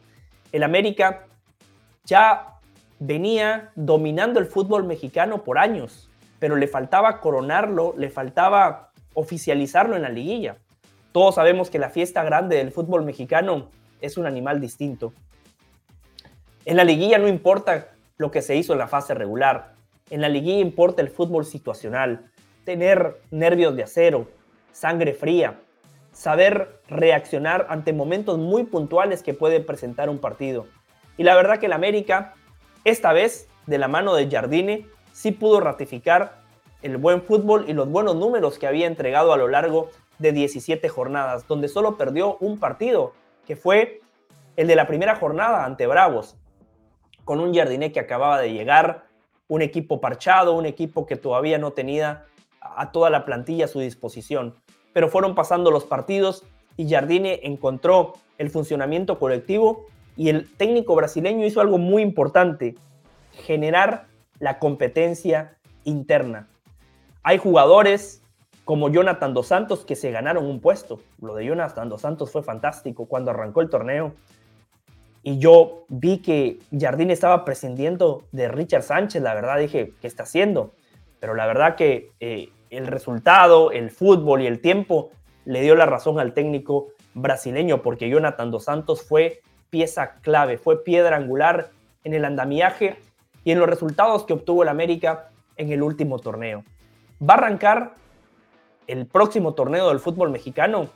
El 0.51 0.63
América 0.63 1.27
ya 2.03 2.59
venía 2.99 3.71
dominando 3.75 4.41
el 4.41 4.47
fútbol 4.47 4.83
mexicano 4.83 5.45
por 5.45 5.57
años, 5.57 6.09
pero 6.39 6.57
le 6.57 6.67
faltaba 6.67 7.21
coronarlo, 7.21 7.93
le 7.97 8.09
faltaba 8.09 8.91
oficializarlo 9.13 9.95
en 9.95 10.01
la 10.01 10.09
liguilla. 10.09 10.57
Todos 11.13 11.35
sabemos 11.35 11.69
que 11.69 11.79
la 11.79 11.89
fiesta 11.89 12.21
grande 12.25 12.57
del 12.57 12.73
fútbol 12.73 13.05
mexicano 13.05 13.69
es 14.01 14.17
un 14.17 14.25
animal 14.25 14.59
distinto. 14.59 15.13
En 16.65 16.77
la 16.77 16.83
liguilla 16.83 17.19
no 17.19 17.27
importa 17.27 17.89
lo 18.17 18.31
que 18.31 18.41
se 18.41 18.55
hizo 18.55 18.73
en 18.73 18.79
la 18.79 18.87
fase 18.87 19.13
regular. 19.13 19.75
En 20.09 20.19
la 20.19 20.29
liguilla 20.29 20.61
importa 20.61 21.03
el 21.03 21.11
fútbol 21.11 21.45
situacional, 21.45 22.31
tener 22.63 23.21
nervios 23.29 23.75
de 23.75 23.83
acero, 23.83 24.27
sangre 24.71 25.13
fría, 25.13 25.59
saber 26.11 26.81
reaccionar 26.87 27.67
ante 27.69 27.93
momentos 27.93 28.39
muy 28.39 28.63
puntuales 28.63 29.21
que 29.21 29.35
puede 29.35 29.59
presentar 29.59 30.09
un 30.09 30.17
partido. 30.17 30.65
Y 31.17 31.23
la 31.23 31.35
verdad 31.35 31.59
que 31.59 31.67
el 31.67 31.73
América, 31.73 32.33
esta 32.83 33.13
vez, 33.13 33.47
de 33.67 33.77
la 33.77 33.87
mano 33.87 34.15
de 34.15 34.27
Jardine, 34.27 34.87
sí 35.13 35.31
pudo 35.31 35.59
ratificar 35.59 36.41
el 36.81 36.97
buen 36.97 37.21
fútbol 37.21 37.65
y 37.67 37.73
los 37.73 37.89
buenos 37.89 38.15
números 38.15 38.57
que 38.57 38.65
había 38.65 38.87
entregado 38.87 39.33
a 39.33 39.37
lo 39.37 39.47
largo 39.47 39.89
de 40.17 40.31
17 40.31 40.89
jornadas, 40.89 41.47
donde 41.47 41.67
solo 41.67 41.95
perdió 41.95 42.37
un 42.39 42.59
partido, 42.59 43.13
que 43.45 43.55
fue 43.55 44.01
el 44.55 44.65
de 44.65 44.75
la 44.75 44.87
primera 44.87 45.15
jornada 45.15 45.63
ante 45.63 45.85
Bravos 45.85 46.35
con 47.25 47.39
un 47.39 47.53
Jardiné 47.53 47.91
que 47.91 47.99
acababa 47.99 48.39
de 48.39 48.53
llegar, 48.53 49.07
un 49.47 49.61
equipo 49.61 49.99
parchado, 49.99 50.53
un 50.53 50.65
equipo 50.65 51.05
que 51.05 51.15
todavía 51.15 51.57
no 51.57 51.73
tenía 51.73 52.25
a 52.61 52.91
toda 52.91 53.09
la 53.09 53.25
plantilla 53.25 53.65
a 53.65 53.67
su 53.67 53.79
disposición. 53.79 54.55
Pero 54.93 55.09
fueron 55.09 55.35
pasando 55.35 55.71
los 55.71 55.83
partidos 55.83 56.43
y 56.77 56.89
Jardine 56.89 57.41
encontró 57.43 58.13
el 58.37 58.49
funcionamiento 58.49 59.19
colectivo 59.19 59.87
y 60.15 60.29
el 60.29 60.49
técnico 60.55 60.95
brasileño 60.95 61.45
hizo 61.45 61.61
algo 61.61 61.77
muy 61.77 62.01
importante, 62.01 62.75
generar 63.31 64.07
la 64.39 64.59
competencia 64.59 65.57
interna. 65.83 66.47
Hay 67.23 67.37
jugadores 67.37 68.21
como 68.63 68.89
Jonathan 68.89 69.33
Dos 69.33 69.47
Santos 69.47 69.85
que 69.85 69.95
se 69.95 70.11
ganaron 70.11 70.45
un 70.45 70.59
puesto. 70.59 70.99
Lo 71.21 71.35
de 71.35 71.45
Jonathan 71.45 71.89
Dos 71.89 72.01
Santos 72.01 72.31
fue 72.31 72.43
fantástico 72.43 73.05
cuando 73.05 73.31
arrancó 73.31 73.61
el 73.61 73.69
torneo 73.69 74.13
y 75.27 75.39
yo 75.39 75.85
vi 75.89 76.19
que 76.19 76.59
Jardín 76.71 77.09
estaba 77.09 77.45
prescindiendo 77.45 78.25
de 78.31 78.47
Richard 78.47 78.83
Sánchez, 78.83 79.23
la 79.23 79.33
verdad 79.33 79.57
dije, 79.57 79.91
¿qué 79.99 80.05
está 80.05 80.21
haciendo? 80.21 80.75
Pero 81.19 81.33
la 81.33 81.47
verdad 81.47 81.75
que 81.75 82.11
eh, 82.19 82.49
el 82.69 82.85
resultado, 82.85 83.71
el 83.71 83.89
fútbol 83.89 84.43
y 84.43 84.45
el 84.45 84.61
tiempo 84.61 85.09
le 85.45 85.61
dio 85.61 85.73
la 85.73 85.87
razón 85.87 86.19
al 86.19 86.35
técnico 86.35 86.89
brasileño, 87.15 87.81
porque 87.81 88.07
Jonathan 88.07 88.51
Dos 88.51 88.65
Santos 88.65 89.01
fue 89.01 89.41
pieza 89.71 90.17
clave, 90.21 90.59
fue 90.59 90.83
piedra 90.83 91.17
angular 91.17 91.71
en 92.03 92.13
el 92.13 92.23
andamiaje 92.23 92.99
y 93.43 93.49
en 93.49 93.57
los 93.57 93.67
resultados 93.67 94.25
que 94.25 94.33
obtuvo 94.33 94.61
el 94.61 94.69
América 94.69 95.31
en 95.57 95.71
el 95.71 95.81
último 95.81 96.19
torneo. 96.19 96.63
Va 97.19 97.33
a 97.33 97.37
arrancar 97.37 97.95
el 98.85 99.07
próximo 99.07 99.55
torneo 99.55 99.89
del 99.89 99.99
fútbol 99.99 100.29
mexicano 100.29 100.87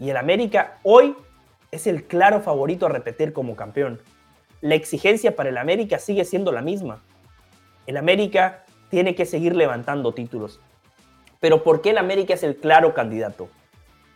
y 0.00 0.10
el 0.10 0.16
América 0.16 0.80
hoy 0.82 1.14
es 1.76 1.86
el 1.86 2.04
claro 2.04 2.40
favorito 2.40 2.86
a 2.86 2.90
repetir 2.90 3.32
como 3.32 3.56
campeón. 3.56 4.00
La 4.60 4.74
exigencia 4.74 5.36
para 5.36 5.50
el 5.50 5.58
América 5.58 5.98
sigue 5.98 6.24
siendo 6.24 6.52
la 6.52 6.62
misma. 6.62 7.02
El 7.86 7.96
América 7.96 8.64
tiene 8.90 9.14
que 9.14 9.26
seguir 9.26 9.54
levantando 9.54 10.12
títulos. 10.12 10.60
Pero 11.40 11.62
¿por 11.62 11.82
qué 11.82 11.90
el 11.90 11.98
América 11.98 12.34
es 12.34 12.42
el 12.42 12.56
claro 12.56 12.94
candidato? 12.94 13.48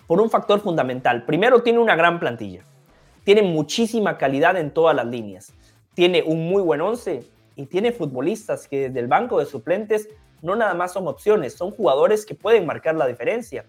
Por 0.07 0.21
un 0.21 0.31
factor 0.31 0.61
fundamental. 0.61 1.25
Primero, 1.25 1.63
tiene 1.63 1.79
una 1.79 1.95
gran 1.95 2.19
plantilla. 2.19 2.65
Tiene 3.25 3.43
muchísima 3.43 4.19
calidad 4.19 4.57
en 4.57 4.71
todas 4.71 4.97
las 4.97 5.07
líneas. 5.07 5.53
Tiene 5.95 6.23
un 6.23 6.49
muy 6.49 6.63
buen 6.63 6.81
once 6.81 7.23
y 7.55 7.67
tiene 7.67 7.93
futbolistas 7.93 8.67
que 8.67 8.89
desde 8.89 9.01
el 9.01 9.07
banco 9.07 9.39
de 9.39 9.47
suplentes 9.47 10.09
no 10.43 10.57
nada 10.57 10.75
más 10.75 10.93
son 10.93 11.07
opciones, 11.07 11.55
son 11.55 11.71
jugadores 11.71 12.25
que 12.25 12.35
pueden 12.35 12.67
marcar 12.67 12.95
la 12.95 13.07
diferencia, 13.07 13.67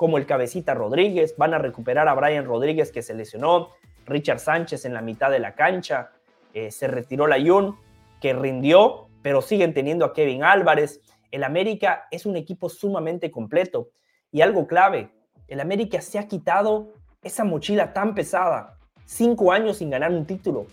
como 0.00 0.16
el 0.16 0.24
cabecita 0.24 0.72
Rodríguez, 0.72 1.34
van 1.36 1.52
a 1.52 1.58
recuperar 1.58 2.08
a 2.08 2.14
Brian 2.14 2.46
Rodríguez 2.46 2.90
que 2.90 3.02
se 3.02 3.12
lesionó, 3.12 3.68
Richard 4.06 4.38
Sánchez 4.38 4.86
en 4.86 4.94
la 4.94 5.02
mitad 5.02 5.30
de 5.30 5.40
la 5.40 5.54
cancha, 5.54 6.12
eh, 6.54 6.70
se 6.70 6.88
retiró 6.88 7.26
la 7.26 7.38
Jun, 7.38 7.76
que 8.18 8.32
rindió, 8.32 9.08
pero 9.20 9.42
siguen 9.42 9.74
teniendo 9.74 10.06
a 10.06 10.14
Kevin 10.14 10.42
Álvarez. 10.42 11.02
El 11.30 11.44
América 11.44 12.08
es 12.10 12.24
un 12.24 12.38
equipo 12.38 12.70
sumamente 12.70 13.30
completo. 13.30 13.90
Y 14.32 14.40
algo 14.40 14.66
clave, 14.66 15.10
el 15.48 15.60
América 15.60 16.00
se 16.00 16.18
ha 16.18 16.26
quitado 16.26 16.94
esa 17.22 17.44
mochila 17.44 17.92
tan 17.92 18.14
pesada. 18.14 18.78
Cinco 19.04 19.52
años 19.52 19.76
sin 19.76 19.90
ganar 19.90 20.12
un 20.12 20.24
título, 20.24 20.64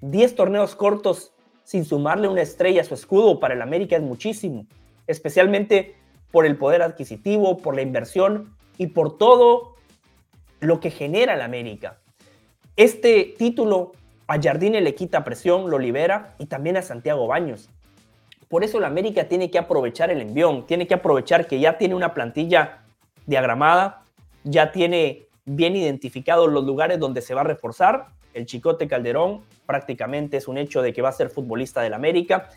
diez 0.00 0.34
torneos 0.34 0.74
cortos 0.74 1.32
sin 1.62 1.84
sumarle 1.84 2.26
una 2.26 2.42
estrella 2.42 2.80
a 2.80 2.84
su 2.84 2.94
escudo 2.94 3.38
para 3.38 3.54
el 3.54 3.62
América 3.62 3.94
es 3.94 4.02
muchísimo, 4.02 4.66
especialmente 5.06 5.94
por 6.32 6.46
el 6.46 6.58
poder 6.58 6.82
adquisitivo, 6.82 7.58
por 7.58 7.76
la 7.76 7.82
inversión 7.82 8.56
y 8.82 8.88
por 8.88 9.16
todo 9.16 9.76
lo 10.58 10.80
que 10.80 10.90
genera 10.90 11.34
el 11.34 11.40
América. 11.40 11.98
Este 12.74 13.32
título 13.38 13.92
a 14.26 14.42
Jardine 14.42 14.80
le 14.80 14.96
quita 14.96 15.22
presión, 15.22 15.70
lo 15.70 15.78
libera 15.78 16.34
y 16.40 16.46
también 16.46 16.76
a 16.76 16.82
Santiago 16.82 17.28
Baños. 17.28 17.70
Por 18.48 18.64
eso 18.64 18.78
el 18.78 18.84
América 18.84 19.28
tiene 19.28 19.52
que 19.52 19.58
aprovechar 19.58 20.10
el 20.10 20.20
envión, 20.20 20.66
tiene 20.66 20.88
que 20.88 20.94
aprovechar 20.94 21.46
que 21.46 21.60
ya 21.60 21.78
tiene 21.78 21.94
una 21.94 22.12
plantilla 22.12 22.82
diagramada, 23.24 24.02
ya 24.42 24.72
tiene 24.72 25.26
bien 25.44 25.76
identificados 25.76 26.50
los 26.50 26.64
lugares 26.64 26.98
donde 26.98 27.22
se 27.22 27.34
va 27.34 27.42
a 27.42 27.44
reforzar. 27.44 28.08
El 28.34 28.46
Chicote 28.46 28.88
Calderón 28.88 29.42
prácticamente 29.64 30.38
es 30.38 30.48
un 30.48 30.58
hecho 30.58 30.82
de 30.82 30.92
que 30.92 31.02
va 31.02 31.10
a 31.10 31.12
ser 31.12 31.30
futbolista 31.30 31.82
del 31.82 31.94
América. 31.94 32.48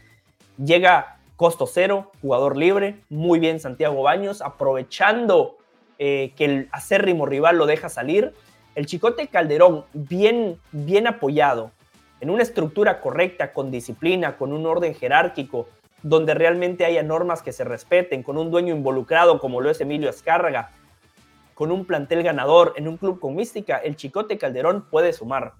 Llega 0.57 1.19
costo 1.35 1.67
cero, 1.67 2.11
jugador 2.19 2.57
libre, 2.57 3.01
muy 3.09 3.37
bien 3.37 3.59
Santiago 3.59 4.01
Baños, 4.01 4.41
aprovechando 4.41 5.57
eh, 5.99 6.33
que 6.35 6.45
el 6.45 6.69
acérrimo 6.71 7.25
rival 7.25 7.57
lo 7.57 7.65
deja 7.65 7.89
salir. 7.89 8.33
El 8.75 8.85
Chicote 8.85 9.27
Calderón, 9.27 9.85
bien, 9.93 10.59
bien 10.71 11.07
apoyado, 11.07 11.71
en 12.19 12.29
una 12.29 12.43
estructura 12.43 13.01
correcta, 13.01 13.53
con 13.53 13.71
disciplina, 13.71 14.37
con 14.37 14.53
un 14.53 14.65
orden 14.65 14.93
jerárquico, 14.93 15.67
donde 16.03 16.33
realmente 16.33 16.85
haya 16.85 17.03
normas 17.03 17.41
que 17.41 17.51
se 17.51 17.63
respeten, 17.63 18.23
con 18.23 18.37
un 18.37 18.51
dueño 18.51 18.75
involucrado 18.75 19.39
como 19.39 19.61
lo 19.61 19.69
es 19.69 19.81
Emilio 19.81 20.09
Escárraga, 20.09 20.71
con 21.55 21.71
un 21.71 21.85
plantel 21.85 22.21
ganador 22.21 22.73
en 22.75 22.87
un 22.87 22.97
club 22.97 23.19
con 23.19 23.35
mística, 23.35 23.77
el 23.77 23.95
Chicote 23.95 24.37
Calderón 24.37 24.87
puede 24.91 25.13
sumar. 25.13 25.53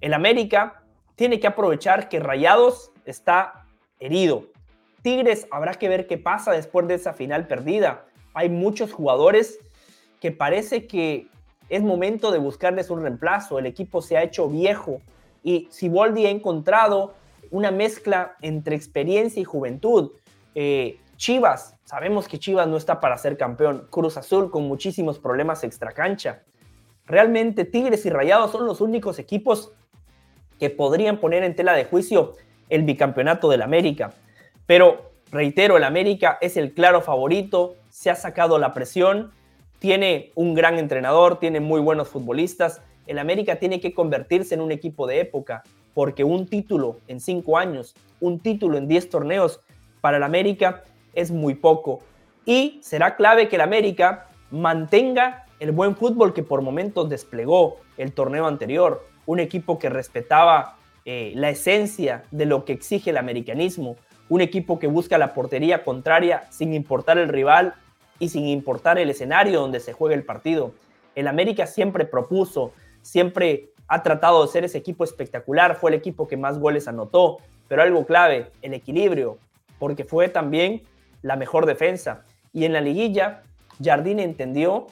El 0.00 0.14
América 0.14 0.82
tiene 1.16 1.40
que 1.40 1.48
aprovechar 1.48 2.08
que 2.08 2.20
Rayados 2.20 2.92
está 3.04 3.66
herido. 3.98 4.46
Tigres 5.02 5.46
habrá 5.50 5.74
que 5.74 5.88
ver 5.88 6.06
qué 6.06 6.16
pasa 6.16 6.52
después 6.52 6.86
de 6.86 6.94
esa 6.94 7.12
final 7.12 7.46
perdida. 7.46 8.04
Hay 8.36 8.50
muchos 8.50 8.92
jugadores 8.92 9.58
que 10.20 10.30
parece 10.30 10.86
que 10.86 11.28
es 11.70 11.82
momento 11.82 12.30
de 12.30 12.38
buscarles 12.38 12.90
un 12.90 13.00
reemplazo. 13.00 13.58
El 13.58 13.64
equipo 13.64 14.02
se 14.02 14.18
ha 14.18 14.22
hecho 14.22 14.46
viejo 14.46 15.00
y 15.42 15.68
Siboldi 15.70 16.26
ha 16.26 16.30
encontrado 16.30 17.14
una 17.50 17.70
mezcla 17.70 18.36
entre 18.42 18.76
experiencia 18.76 19.40
y 19.40 19.44
juventud. 19.44 20.12
Eh, 20.54 21.00
Chivas, 21.16 21.78
sabemos 21.84 22.28
que 22.28 22.38
Chivas 22.38 22.68
no 22.68 22.76
está 22.76 23.00
para 23.00 23.16
ser 23.16 23.38
campeón. 23.38 23.88
Cruz 23.88 24.18
Azul 24.18 24.50
con 24.50 24.68
muchísimos 24.68 25.18
problemas 25.18 25.64
extracancha. 25.64 26.42
Realmente 27.06 27.64
Tigres 27.64 28.04
y 28.04 28.10
Rayados 28.10 28.52
son 28.52 28.66
los 28.66 28.82
únicos 28.82 29.18
equipos 29.18 29.72
que 30.58 30.68
podrían 30.68 31.20
poner 31.20 31.42
en 31.42 31.56
tela 31.56 31.72
de 31.72 31.86
juicio 31.86 32.34
el 32.68 32.82
bicampeonato 32.82 33.48
del 33.48 33.62
América. 33.62 34.12
Pero 34.66 35.05
reitero, 35.30 35.76
el 35.76 35.84
América 35.84 36.38
es 36.40 36.56
el 36.56 36.72
claro 36.72 37.00
favorito, 37.00 37.76
se 37.88 38.10
ha 38.10 38.14
sacado 38.14 38.58
la 38.58 38.72
presión, 38.72 39.32
tiene 39.78 40.32
un 40.34 40.54
gran 40.54 40.78
entrenador, 40.78 41.38
tiene 41.38 41.60
muy 41.60 41.80
buenos 41.80 42.08
futbolistas. 42.08 42.82
El 43.06 43.18
América 43.18 43.56
tiene 43.56 43.80
que 43.80 43.94
convertirse 43.94 44.54
en 44.54 44.60
un 44.60 44.72
equipo 44.72 45.06
de 45.06 45.20
época, 45.20 45.62
porque 45.94 46.24
un 46.24 46.46
título 46.46 46.98
en 47.08 47.20
cinco 47.20 47.58
años, 47.58 47.94
un 48.20 48.40
título 48.40 48.78
en 48.78 48.88
diez 48.88 49.08
torneos 49.08 49.60
para 50.00 50.16
el 50.16 50.22
América 50.22 50.82
es 51.14 51.30
muy 51.30 51.54
poco. 51.54 52.00
Y 52.44 52.78
será 52.82 53.16
clave 53.16 53.48
que 53.48 53.56
el 53.56 53.62
América 53.62 54.28
mantenga 54.50 55.46
el 55.60 55.72
buen 55.72 55.96
fútbol 55.96 56.32
que 56.34 56.42
por 56.42 56.62
momentos 56.62 57.08
desplegó 57.08 57.78
el 57.96 58.12
torneo 58.12 58.46
anterior 58.46 59.04
un 59.26 59.40
equipo 59.40 59.78
que 59.78 59.90
respetaba 59.90 60.76
eh, 61.04 61.32
la 61.34 61.50
esencia 61.50 62.24
de 62.30 62.46
lo 62.46 62.64
que 62.64 62.72
exige 62.72 63.10
el 63.10 63.16
americanismo, 63.16 63.96
un 64.28 64.40
equipo 64.40 64.78
que 64.78 64.86
busca 64.86 65.18
la 65.18 65.34
portería 65.34 65.84
contraria 65.84 66.44
sin 66.50 66.74
importar 66.74 67.18
el 67.18 67.28
rival 67.28 67.74
y 68.18 68.28
sin 68.28 68.46
importar 68.46 68.98
el 68.98 69.10
escenario 69.10 69.60
donde 69.60 69.80
se 69.80 69.92
juega 69.92 70.14
el 70.14 70.24
partido. 70.24 70.72
El 71.14 71.28
América 71.28 71.66
siempre 71.66 72.04
propuso, 72.04 72.72
siempre 73.02 73.70
ha 73.88 74.02
tratado 74.02 74.44
de 74.44 74.52
ser 74.52 74.64
ese 74.64 74.78
equipo 74.78 75.04
espectacular, 75.04 75.76
fue 75.76 75.90
el 75.90 75.96
equipo 75.96 76.26
que 76.26 76.36
más 76.36 76.58
goles 76.58 76.88
anotó, 76.88 77.38
pero 77.68 77.82
algo 77.82 78.04
clave, 78.04 78.50
el 78.62 78.74
equilibrio, 78.74 79.38
porque 79.78 80.04
fue 80.04 80.28
también 80.28 80.82
la 81.22 81.36
mejor 81.36 81.66
defensa. 81.66 82.24
Y 82.52 82.64
en 82.64 82.72
la 82.72 82.80
liguilla, 82.80 83.42
Jardine 83.82 84.24
entendió 84.24 84.86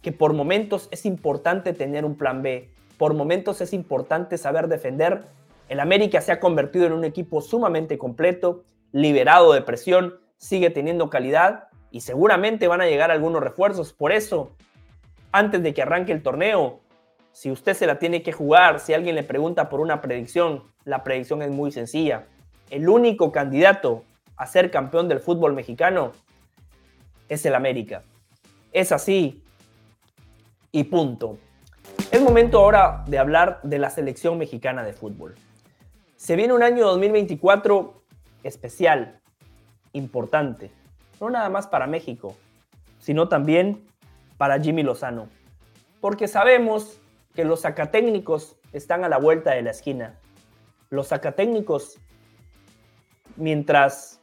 que 0.00 0.12
por 0.12 0.32
momentos 0.32 0.88
es 0.90 1.06
importante 1.06 1.72
tener 1.72 2.04
un 2.04 2.16
plan 2.16 2.42
B, 2.42 2.68
por 2.98 3.14
momentos 3.14 3.60
es 3.60 3.72
importante 3.72 4.38
saber 4.38 4.68
defender. 4.68 5.24
El 5.68 5.80
América 5.80 6.20
se 6.20 6.32
ha 6.32 6.40
convertido 6.40 6.86
en 6.86 6.92
un 6.92 7.04
equipo 7.04 7.40
sumamente 7.40 7.98
completo, 7.98 8.64
liberado 8.92 9.52
de 9.52 9.62
presión, 9.62 10.20
sigue 10.36 10.70
teniendo 10.70 11.10
calidad 11.10 11.68
y 11.90 12.00
seguramente 12.00 12.68
van 12.68 12.80
a 12.80 12.86
llegar 12.86 13.10
algunos 13.10 13.42
refuerzos. 13.42 13.92
Por 13.92 14.12
eso, 14.12 14.52
antes 15.32 15.62
de 15.62 15.74
que 15.74 15.82
arranque 15.82 16.12
el 16.12 16.22
torneo, 16.22 16.80
si 17.32 17.50
usted 17.50 17.74
se 17.74 17.86
la 17.86 17.98
tiene 17.98 18.22
que 18.22 18.32
jugar, 18.32 18.80
si 18.80 18.92
alguien 18.92 19.14
le 19.14 19.22
pregunta 19.22 19.68
por 19.68 19.80
una 19.80 20.00
predicción, 20.00 20.64
la 20.84 21.02
predicción 21.02 21.42
es 21.42 21.50
muy 21.50 21.72
sencilla. 21.72 22.26
El 22.70 22.88
único 22.88 23.32
candidato 23.32 24.04
a 24.36 24.46
ser 24.46 24.70
campeón 24.70 25.08
del 25.08 25.20
fútbol 25.20 25.54
mexicano 25.54 26.12
es 27.28 27.44
el 27.46 27.54
América. 27.54 28.02
Es 28.72 28.92
así 28.92 29.42
y 30.70 30.84
punto. 30.84 31.38
Es 32.10 32.20
momento 32.20 32.58
ahora 32.58 33.04
de 33.06 33.18
hablar 33.18 33.60
de 33.62 33.78
la 33.78 33.90
selección 33.90 34.38
mexicana 34.38 34.82
de 34.82 34.92
fútbol. 34.92 35.34
Se 36.16 36.36
viene 36.36 36.52
un 36.52 36.62
año 36.62 36.86
2024 36.86 38.01
especial, 38.42 39.20
importante, 39.92 40.70
no 41.20 41.30
nada 41.30 41.48
más 41.48 41.66
para 41.66 41.86
México, 41.86 42.36
sino 42.98 43.28
también 43.28 43.84
para 44.38 44.60
Jimmy 44.60 44.82
Lozano, 44.82 45.28
porque 46.00 46.28
sabemos 46.28 47.00
que 47.34 47.44
los 47.44 47.60
sacatécnicos 47.60 48.56
están 48.72 49.04
a 49.04 49.08
la 49.08 49.18
vuelta 49.18 49.52
de 49.52 49.62
la 49.62 49.70
esquina. 49.70 50.18
Los 50.90 51.08
sacatécnicos, 51.08 51.98
mientras 53.36 54.20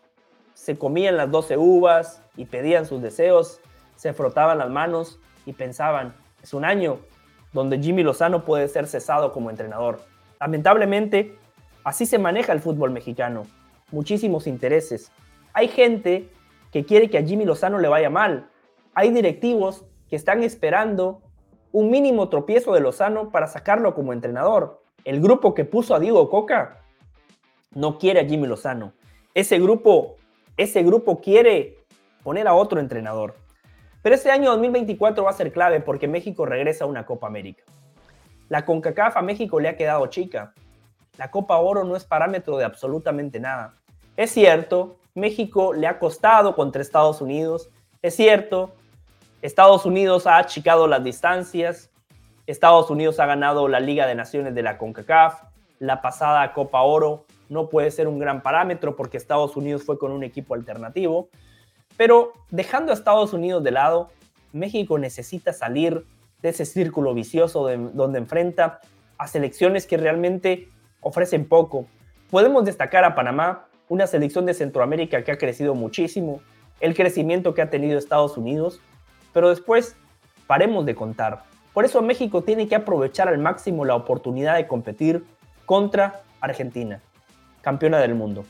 se 0.53 0.77
comían 0.77 1.17
las 1.17 1.31
12 1.31 1.57
uvas 1.57 2.21
y 2.35 2.45
pedían 2.45 2.85
sus 2.85 3.01
deseos, 3.01 3.61
se 3.95 4.13
frotaban 4.13 4.57
las 4.57 4.69
manos 4.69 5.19
y 5.45 5.53
pensaban, 5.53 6.13
es 6.43 6.53
un 6.53 6.65
año 6.65 6.99
donde 7.53 7.79
Jimmy 7.79 8.03
Lozano 8.03 8.45
puede 8.45 8.67
ser 8.67 8.87
cesado 8.87 9.31
como 9.31 9.49
entrenador. 9.49 10.01
Lamentablemente, 10.39 11.35
así 11.83 12.05
se 12.05 12.19
maneja 12.19 12.53
el 12.53 12.59
fútbol 12.59 12.91
mexicano. 12.91 13.45
Muchísimos 13.91 14.47
intereses. 14.47 15.11
Hay 15.53 15.67
gente 15.67 16.29
que 16.71 16.85
quiere 16.85 17.09
que 17.09 17.17
a 17.17 17.23
Jimmy 17.23 17.45
Lozano 17.45 17.79
le 17.79 17.87
vaya 17.87 18.09
mal. 18.09 18.49
Hay 18.93 19.11
directivos 19.11 19.85
que 20.09 20.15
están 20.15 20.43
esperando 20.43 21.21
un 21.71 21.89
mínimo 21.89 22.29
tropiezo 22.29 22.73
de 22.73 22.81
Lozano 22.81 23.31
para 23.31 23.47
sacarlo 23.47 23.93
como 23.93 24.13
entrenador. 24.13 24.81
El 25.05 25.21
grupo 25.21 25.53
que 25.53 25.65
puso 25.65 25.95
a 25.95 25.99
Diego 25.99 26.29
Coca 26.29 26.81
no 27.73 27.97
quiere 27.97 28.19
a 28.19 28.25
Jimmy 28.25 28.47
Lozano. 28.47 28.93
Ese 29.33 29.59
grupo, 29.59 30.15
ese 30.57 30.83
grupo 30.83 31.21
quiere 31.21 31.77
poner 32.23 32.47
a 32.47 32.53
otro 32.53 32.79
entrenador. 32.79 33.35
Pero 34.01 34.15
este 34.15 34.31
año 34.31 34.51
2024 34.51 35.23
va 35.23 35.29
a 35.29 35.33
ser 35.33 35.51
clave 35.51 35.81
porque 35.81 36.07
México 36.07 36.45
regresa 36.45 36.85
a 36.85 36.87
una 36.87 37.05
Copa 37.05 37.27
América. 37.27 37.63
La 38.47 38.65
CONCACAF 38.65 39.17
a 39.17 39.21
México 39.21 39.59
le 39.59 39.69
ha 39.69 39.75
quedado 39.75 40.07
chica. 40.07 40.53
La 41.17 41.29
Copa 41.29 41.57
Oro 41.57 41.83
no 41.83 41.95
es 41.95 42.05
parámetro 42.05 42.57
de 42.57 42.65
absolutamente 42.65 43.39
nada. 43.39 43.78
Es 44.19 44.31
cierto, 44.31 44.97
México 45.15 45.71
le 45.71 45.87
ha 45.87 45.97
costado 45.97 46.53
contra 46.53 46.81
Estados 46.81 47.21
Unidos. 47.21 47.69
Es 48.01 48.17
cierto, 48.17 48.73
Estados 49.41 49.85
Unidos 49.85 50.27
ha 50.27 50.39
achicado 50.39 50.87
las 50.87 51.01
distancias. 51.05 51.89
Estados 52.45 52.89
Unidos 52.89 53.21
ha 53.21 53.25
ganado 53.25 53.69
la 53.69 53.79
Liga 53.79 54.07
de 54.07 54.15
Naciones 54.15 54.53
de 54.53 54.61
la 54.61 54.77
CONCACAF. 54.77 55.43
La 55.79 56.01
pasada 56.01 56.51
Copa 56.51 56.81
Oro 56.81 57.27
no 57.47 57.69
puede 57.69 57.91
ser 57.91 58.09
un 58.09 58.19
gran 58.19 58.43
parámetro 58.43 58.97
porque 58.97 59.15
Estados 59.15 59.55
Unidos 59.55 59.83
fue 59.85 59.97
con 59.97 60.11
un 60.11 60.25
equipo 60.25 60.53
alternativo. 60.53 61.29
Pero 61.95 62.33
dejando 62.49 62.91
a 62.91 62.95
Estados 62.95 63.31
Unidos 63.31 63.63
de 63.63 63.71
lado, 63.71 64.09
México 64.51 64.99
necesita 64.99 65.53
salir 65.53 66.05
de 66.41 66.49
ese 66.49 66.65
círculo 66.65 67.13
vicioso 67.13 67.69
donde 67.69 68.19
enfrenta 68.19 68.81
a 69.17 69.27
selecciones 69.27 69.87
que 69.87 69.95
realmente 69.95 70.67
ofrecen 70.99 71.47
poco. 71.47 71.85
Podemos 72.29 72.65
destacar 72.65 73.05
a 73.05 73.15
Panamá, 73.15 73.68
una 73.89 74.07
selección 74.07 74.45
de 74.45 74.53
Centroamérica 74.53 75.23
que 75.23 75.31
ha 75.31 75.37
crecido 75.37 75.75
muchísimo, 75.75 76.41
el 76.79 76.95
crecimiento 76.95 77.53
que 77.53 77.61
ha 77.61 77.69
tenido 77.69 77.97
Estados 77.97 78.37
Unidos, 78.37 78.79
pero 79.33 79.49
después 79.49 79.95
paremos 80.47 80.85
de 80.85 80.95
contar. 80.95 81.43
Por 81.73 81.85
eso 81.85 82.01
México 82.01 82.43
tiene 82.43 82.67
que 82.67 82.75
aprovechar 82.75 83.27
al 83.27 83.39
máximo 83.39 83.85
la 83.85 83.95
oportunidad 83.95 84.55
de 84.55 84.67
competir 84.67 85.25
contra 85.65 86.21
Argentina, 86.39 87.01
campeona 87.61 87.99
del 87.99 88.15
mundo, 88.15 88.45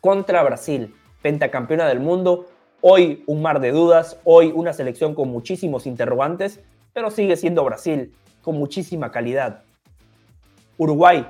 contra 0.00 0.42
Brasil, 0.42 0.94
pentacampeona 1.22 1.86
del 1.86 2.00
mundo, 2.00 2.46
hoy 2.80 3.24
un 3.26 3.42
mar 3.42 3.60
de 3.60 3.70
dudas, 3.70 4.18
hoy 4.24 4.52
una 4.54 4.72
selección 4.72 5.14
con 5.14 5.28
muchísimos 5.28 5.86
interrogantes, 5.86 6.60
pero 6.92 7.10
sigue 7.10 7.36
siendo 7.36 7.64
Brasil, 7.64 8.14
con 8.42 8.56
muchísima 8.56 9.10
calidad. 9.10 9.62
Uruguay, 10.76 11.26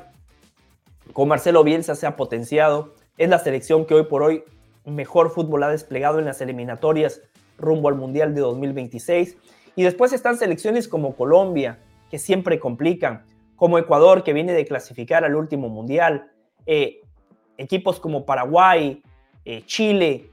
con 1.13 1.29
Marcelo 1.29 1.65
Bielsa 1.65 1.95
se 1.95 2.07
ha 2.07 2.17
potenciado, 2.17 2.95
es 3.19 3.29
la 3.29 3.39
selección 3.39 3.85
que 3.85 3.95
hoy 3.95 4.05
por 4.05 4.23
hoy 4.23 4.45
mejor 4.85 5.31
fútbol 5.31 5.65
ha 5.65 5.69
desplegado 5.69 6.19
en 6.19 6.25
las 6.25 6.41
eliminatorias 6.41 7.21
rumbo 7.59 7.89
al 7.89 7.97
Mundial 7.97 8.35
de 8.35 8.41
2026. 8.41 9.37
Y 9.77 9.83
después 9.83 10.13
están 10.13 10.39
selecciones 10.39 10.89
como 10.89 11.15
Colombia, 11.15 11.79
que 12.11 12.19
siempre 12.19 12.59
complican, 12.59 13.25
como 13.57 13.79
Ecuador, 13.79 14.23
que 14.23 14.33
viene 14.33 14.53
de 14.53 14.65
clasificar 14.65 15.25
al 15.25 15.35
último 15.35 15.69
Mundial, 15.69 16.31
eh, 16.65 17.01
equipos 17.59 18.01
como 18.01 18.25
Paraguay, 18.25 19.03
eh, 19.45 19.63
Chile. 19.67 20.31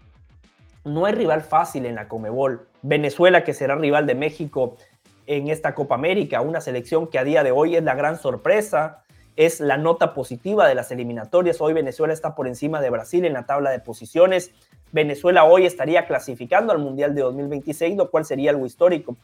No 0.84 1.06
hay 1.06 1.14
rival 1.14 1.42
fácil 1.42 1.86
en 1.86 1.96
la 1.96 2.08
Comebol. 2.08 2.68
Venezuela, 2.84 3.44
que 3.44 3.54
será 3.54 3.76
rival 3.76 4.06
de 4.06 4.14
México 4.14 4.78
en 5.26 5.48
esta 5.48 5.74
Copa 5.74 5.96
América, 5.96 6.42
una 6.42 6.62
selección 6.62 7.08
que 7.08 7.18
a 7.18 7.24
día 7.24 7.44
de 7.44 7.52
hoy 7.52 7.76
es 7.76 7.84
la 7.84 7.96
gran 7.96 8.18
sorpresa, 8.20 9.05
es 9.36 9.60
la 9.60 9.78
nota 9.78 10.14
positiva 10.14 10.68
de 10.68 10.76
las 10.76 10.92
eliminatorias. 10.92 11.60
Hoy 11.60 11.74
Venezuela 11.74 12.14
está 12.14 12.36
por 12.36 12.48
encima 12.48 12.82
de 12.82 12.90
Brasil 12.90 13.26
en 13.26 13.34
la 13.34 13.46
tabla 13.46 13.72
de 13.72 13.80
posiciones. 13.80 14.52
Venezuela 14.92 15.44
hoy 15.44 15.66
estaría 15.66 16.06
clasificando 16.06 16.72
al 16.72 16.80
Mundial 16.80 17.14
de 17.16 17.22
2026, 17.22 17.98
lo 17.98 18.10
cual 18.10 18.26
sería 18.26 18.52
algo 18.52 18.66
histórico. 18.66 19.18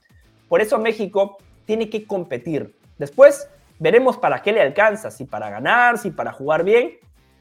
Por 0.49 0.59
eso 0.59 0.77
México 0.79 1.37
tiene 1.65 1.89
que 1.89 2.05
competir. 2.05 2.75
Después 2.97 3.47
veremos 3.79 4.17
para 4.17 4.41
qué 4.41 4.51
le 4.51 4.61
alcanza, 4.61 5.11
si 5.11 5.23
para 5.23 5.49
ganar, 5.49 5.97
si 5.97 6.11
para 6.11 6.33
jugar 6.33 6.65
bien. 6.65 6.97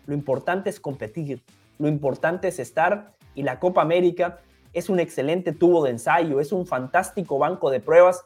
Lo 0.07 0.15
importante 0.15 0.71
es 0.71 0.79
competir, 0.79 1.43
lo 1.79 1.89
importante 1.89 2.49
es 2.49 2.59
estar 2.61 3.13
y 3.35 3.43
la 3.43 3.59
Copa 3.59 3.83
América 3.83 4.39
es 4.73 4.89
un 4.89 5.01
excelente 5.01 5.53
tubo 5.53 5.85
de 5.85 5.91
ensayo, 5.91 6.41
es 6.41 6.53
un 6.53 6.67
fantástico 6.67 7.39
banco 7.39 7.71
de 7.71 7.81
pruebas 7.81 8.25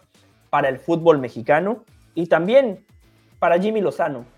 para 0.51 0.69
el 0.69 0.79
fútbol 0.79 1.19
mexicano 1.19 1.85
y 2.15 2.27
también 2.27 2.85
para 3.39 3.59
Jimmy 3.59 3.81
Lozano. 3.81 4.34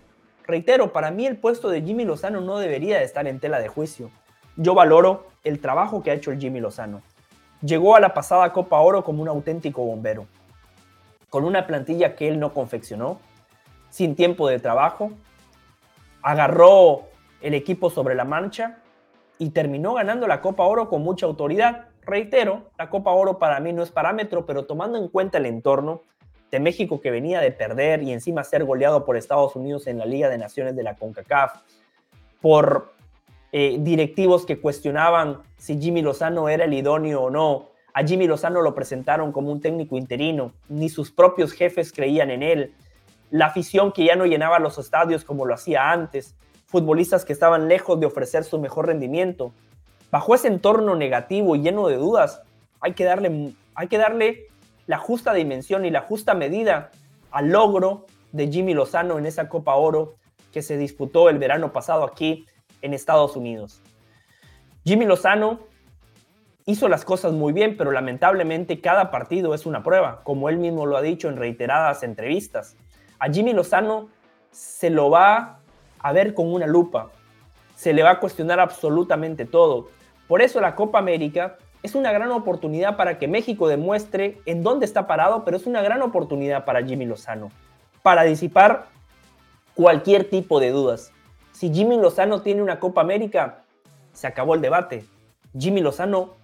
Reitero, 0.47 0.93
para 0.93 1.11
mí 1.11 1.27
el 1.27 1.35
puesto 1.35 1.67
de 1.67 1.81
Jimmy 1.81 2.05
Lozano 2.05 2.39
no 2.39 2.57
debería 2.57 2.97
de 2.97 3.03
estar 3.03 3.27
en 3.27 3.41
tela 3.41 3.59
de 3.59 3.67
juicio. 3.67 4.09
Yo 4.55 4.73
valoro 4.73 5.27
el 5.43 5.59
trabajo 5.59 6.01
que 6.01 6.09
ha 6.09 6.13
hecho 6.13 6.31
el 6.31 6.39
Jimmy 6.39 6.61
Lozano. 6.61 7.01
Llegó 7.61 7.97
a 7.97 7.99
la 7.99 8.13
pasada 8.13 8.53
Copa 8.53 8.79
Oro 8.79 9.03
como 9.03 9.21
un 9.21 9.27
auténtico 9.27 9.83
bombero, 9.83 10.25
con 11.29 11.43
una 11.43 11.67
plantilla 11.67 12.15
que 12.15 12.29
él 12.29 12.39
no 12.39 12.53
confeccionó, 12.53 13.19
sin 13.89 14.15
tiempo 14.15 14.47
de 14.47 14.59
trabajo, 14.59 15.11
agarró 16.21 17.03
el 17.41 17.53
equipo 17.53 17.89
sobre 17.89 18.15
la 18.15 18.23
mancha 18.23 18.77
y 19.39 19.49
terminó 19.49 19.95
ganando 19.95 20.27
la 20.27 20.39
Copa 20.39 20.63
Oro 20.63 20.87
con 20.87 21.03
mucha 21.03 21.25
autoridad. 21.25 21.89
Reitero, 22.03 22.69
la 22.77 22.89
Copa 22.89 23.11
Oro 23.11 23.37
para 23.37 23.59
mí 23.59 23.73
no 23.73 23.83
es 23.83 23.91
parámetro, 23.91 24.45
pero 24.45 24.65
tomando 24.65 24.97
en 24.97 25.09
cuenta 25.09 25.39
el 25.39 25.45
entorno 25.45 26.03
de 26.51 26.59
México 26.59 27.01
que 27.01 27.11
venía 27.11 27.41
de 27.41 27.51
perder 27.51 28.03
y 28.03 28.11
encima 28.11 28.43
ser 28.43 28.63
goleado 28.63 29.05
por 29.05 29.17
Estados 29.17 29.55
Unidos 29.55 29.87
en 29.87 29.97
la 29.97 30.05
Liga 30.05 30.29
de 30.29 30.37
Naciones 30.37 30.75
de 30.75 30.83
la 30.83 30.95
CONCACAF, 30.95 31.61
por 32.41 32.93
eh, 33.51 33.77
directivos 33.79 34.45
que 34.45 34.59
cuestionaban 34.59 35.41
si 35.57 35.79
Jimmy 35.79 36.01
Lozano 36.01 36.49
era 36.49 36.65
el 36.65 36.73
idóneo 36.73 37.23
o 37.23 37.29
no. 37.29 37.69
A 37.93 38.03
Jimmy 38.03 38.27
Lozano 38.27 38.61
lo 38.61 38.75
presentaron 38.75 39.31
como 39.31 39.51
un 39.51 39.61
técnico 39.61 39.97
interino, 39.97 40.53
ni 40.69 40.89
sus 40.89 41.11
propios 41.11 41.51
jefes 41.51 41.91
creían 41.91 42.29
en 42.29 42.43
él. 42.43 42.73
La 43.31 43.47
afición 43.47 43.91
que 43.91 44.05
ya 44.05 44.15
no 44.15 44.25
llenaba 44.25 44.59
los 44.59 44.77
estadios 44.77 45.25
como 45.25 45.45
lo 45.45 45.53
hacía 45.53 45.91
antes, 45.91 46.35
futbolistas 46.67 47.25
que 47.25 47.33
estaban 47.33 47.67
lejos 47.67 47.99
de 47.99 48.05
ofrecer 48.05 48.43
su 48.43 48.59
mejor 48.59 48.87
rendimiento. 48.87 49.51
Bajo 50.11 50.35
ese 50.35 50.47
entorno 50.47 50.95
negativo 50.95 51.55
y 51.55 51.61
lleno 51.61 51.87
de 51.87 51.97
dudas, 51.97 52.41
hay 52.79 52.93
que 52.93 53.03
darle, 53.03 53.53
hay 53.73 53.87
que 53.87 53.97
darle 53.97 54.47
la 54.87 54.97
justa 54.97 55.33
dimensión 55.33 55.85
y 55.85 55.91
la 55.91 56.01
justa 56.01 56.33
medida 56.33 56.89
al 57.31 57.49
logro 57.49 58.05
de 58.31 58.47
Jimmy 58.47 58.73
Lozano 58.73 59.19
en 59.19 59.25
esa 59.25 59.49
Copa 59.49 59.75
Oro 59.75 60.15
que 60.51 60.61
se 60.61 60.77
disputó 60.77 61.29
el 61.29 61.37
verano 61.37 61.71
pasado 61.71 62.03
aquí 62.03 62.47
en 62.81 62.93
Estados 62.93 63.35
Unidos. 63.35 63.81
Jimmy 64.85 65.05
Lozano 65.05 65.59
hizo 66.65 66.87
las 66.87 67.05
cosas 67.05 67.33
muy 67.33 67.53
bien, 67.53 67.75
pero 67.77 67.91
lamentablemente 67.91 68.81
cada 68.81 69.11
partido 69.11 69.53
es 69.53 69.65
una 69.65 69.83
prueba, 69.83 70.21
como 70.23 70.49
él 70.49 70.57
mismo 70.57 70.85
lo 70.85 70.97
ha 70.97 71.01
dicho 71.01 71.27
en 71.27 71.37
reiteradas 71.37 72.03
entrevistas. 72.03 72.75
A 73.19 73.31
Jimmy 73.31 73.53
Lozano 73.53 74.09
se 74.51 74.89
lo 74.89 75.09
va 75.09 75.59
a 75.99 76.11
ver 76.13 76.33
con 76.33 76.51
una 76.53 76.67
lupa, 76.67 77.09
se 77.75 77.93
le 77.93 78.03
va 78.03 78.11
a 78.11 78.19
cuestionar 78.19 78.59
absolutamente 78.59 79.45
todo. 79.45 79.89
Por 80.27 80.41
eso 80.41 80.61
la 80.61 80.75
Copa 80.75 80.99
América 80.99 81.57
es 81.83 81.95
una 81.95 82.11
gran 82.11 82.31
oportunidad 82.31 82.97
para 82.97 83.17
que 83.17 83.27
México 83.27 83.67
demuestre 83.67 84.39
en 84.45 84.63
dónde 84.63 84.85
está 84.85 85.07
parado, 85.07 85.45
pero 85.45 85.57
es 85.57 85.65
una 85.65 85.81
gran 85.81 86.01
oportunidad 86.01 86.65
para 86.65 86.83
Jimmy 86.83 87.05
Lozano, 87.05 87.51
para 88.03 88.23
disipar 88.23 88.87
cualquier 89.75 90.29
tipo 90.29 90.59
de 90.59 90.71
dudas. 90.71 91.11
Si 91.51 91.73
Jimmy 91.73 91.97
Lozano 91.97 92.41
tiene 92.41 92.61
una 92.61 92.79
Copa 92.79 93.01
América, 93.01 93.63
se 94.13 94.27
acabó 94.27 94.55
el 94.55 94.61
debate. 94.61 95.05
Jimmy 95.57 95.81
Lozano 95.81 96.35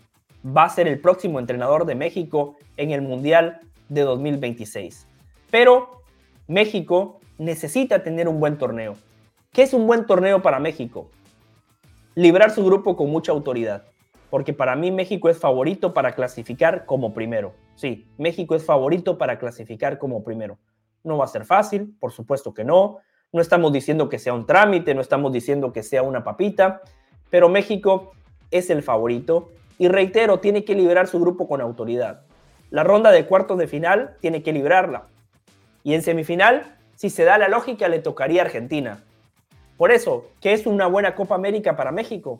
va 0.46 0.66
a 0.66 0.70
ser 0.70 0.88
el 0.88 1.00
próximo 1.00 1.40
entrenador 1.40 1.86
de 1.86 1.96
México 1.96 2.56
en 2.78 2.92
el 2.92 3.02
Mundial 3.02 3.60
de 3.90 4.02
2026. 4.02 5.08
Pero 5.50 6.02
México 6.48 7.20
necesita 7.38 8.04
tener 8.04 8.28
un 8.28 8.40
buen 8.40 8.58
torneo. 8.58 8.96
¿Qué 9.52 9.64
es 9.64 9.74
un 9.74 9.88
buen 9.88 10.06
torneo 10.06 10.42
para 10.42 10.60
México? 10.60 11.10
librar 12.16 12.52
su 12.52 12.64
grupo 12.64 12.96
con 12.96 13.10
mucha 13.10 13.32
autoridad, 13.32 13.86
porque 14.34 14.52
para 14.52 14.76
mí 14.76 14.90
México 14.90 15.30
es 15.30 15.38
favorito 15.38 15.94
para 15.94 16.14
clasificar 16.14 16.88
como 16.88 17.14
primero. 17.14 17.54
Sí, 17.76 18.08
México 18.18 18.56
es 18.56 18.66
favorito 18.66 19.20
para 19.20 19.38
clasificar 19.38 20.00
como 20.00 20.24
primero. 20.24 20.58
No 21.04 21.20
va 21.20 21.26
a 21.26 21.28
ser 21.28 21.46
fácil, 21.46 21.96
por 22.00 22.12
supuesto 22.12 22.52
que 22.52 22.64
no. 22.64 22.98
No 23.32 23.42
estamos 23.42 23.72
diciendo 23.72 24.10
que 24.10 24.18
sea 24.18 24.34
un 24.34 24.48
trámite, 24.48 24.96
no 24.96 25.02
estamos 25.02 25.32
diciendo 25.32 25.72
que 25.72 25.84
sea 25.84 26.02
una 26.02 26.24
papita, 26.24 26.82
pero 27.30 27.48
México 27.48 28.14
es 28.50 28.72
el 28.72 28.82
favorito 28.82 29.52
y 29.78 29.88
reitero, 29.88 30.40
tiene 30.40 30.66
que 30.66 30.74
liberar 30.74 31.06
su 31.06 31.20
grupo 31.20 31.48
con 31.48 31.62
autoridad. 31.62 32.24
La 32.72 32.84
ronda 32.84 33.12
de 33.12 33.28
cuartos 33.28 33.60
de 33.60 33.68
final 33.68 34.18
tiene 34.20 34.42
que 34.42 34.52
librarla. 34.52 35.10
Y 35.84 35.94
en 35.94 36.02
semifinal, 36.02 36.76
si 36.96 37.12
se 37.12 37.24
da 37.24 37.38
la 37.38 37.50
lógica, 37.50 37.88
le 37.88 38.00
tocaría 38.00 38.42
a 38.42 38.46
Argentina. 38.46 39.04
Por 39.78 39.92
eso, 39.92 40.26
¿qué 40.42 40.54
es 40.54 40.66
una 40.66 40.88
buena 40.88 41.14
Copa 41.14 41.36
América 41.36 41.76
para 41.76 41.92
México? 41.92 42.40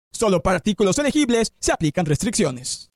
Solo 0.21 0.43
para 0.43 0.57
artículos 0.57 0.99
elegibles 0.99 1.51
se 1.57 1.71
aplican 1.71 2.05
restricciones. 2.05 2.91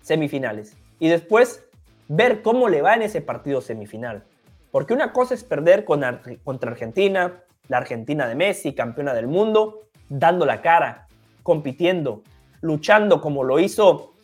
Semifinales. 0.00 0.74
Y 0.98 1.08
después 1.08 1.62
ver 2.08 2.40
cómo 2.40 2.70
le 2.70 2.80
va 2.80 2.94
en 2.94 3.02
ese 3.02 3.20
partido 3.20 3.60
semifinal. 3.60 4.24
Porque 4.70 4.94
una 4.94 5.12
cosa 5.12 5.34
es 5.34 5.44
perder 5.44 5.84
contra 5.84 6.70
Argentina, 6.70 7.42
la 7.68 7.76
Argentina 7.76 8.26
de 8.26 8.34
Messi, 8.34 8.72
campeona 8.72 9.12
del 9.12 9.26
mundo, 9.26 9.90
dando 10.08 10.46
la 10.46 10.62
cara, 10.62 11.06
compitiendo, 11.42 12.22
luchando 12.62 13.20
como 13.20 13.44
lo 13.44 13.58
hizo 13.58 14.14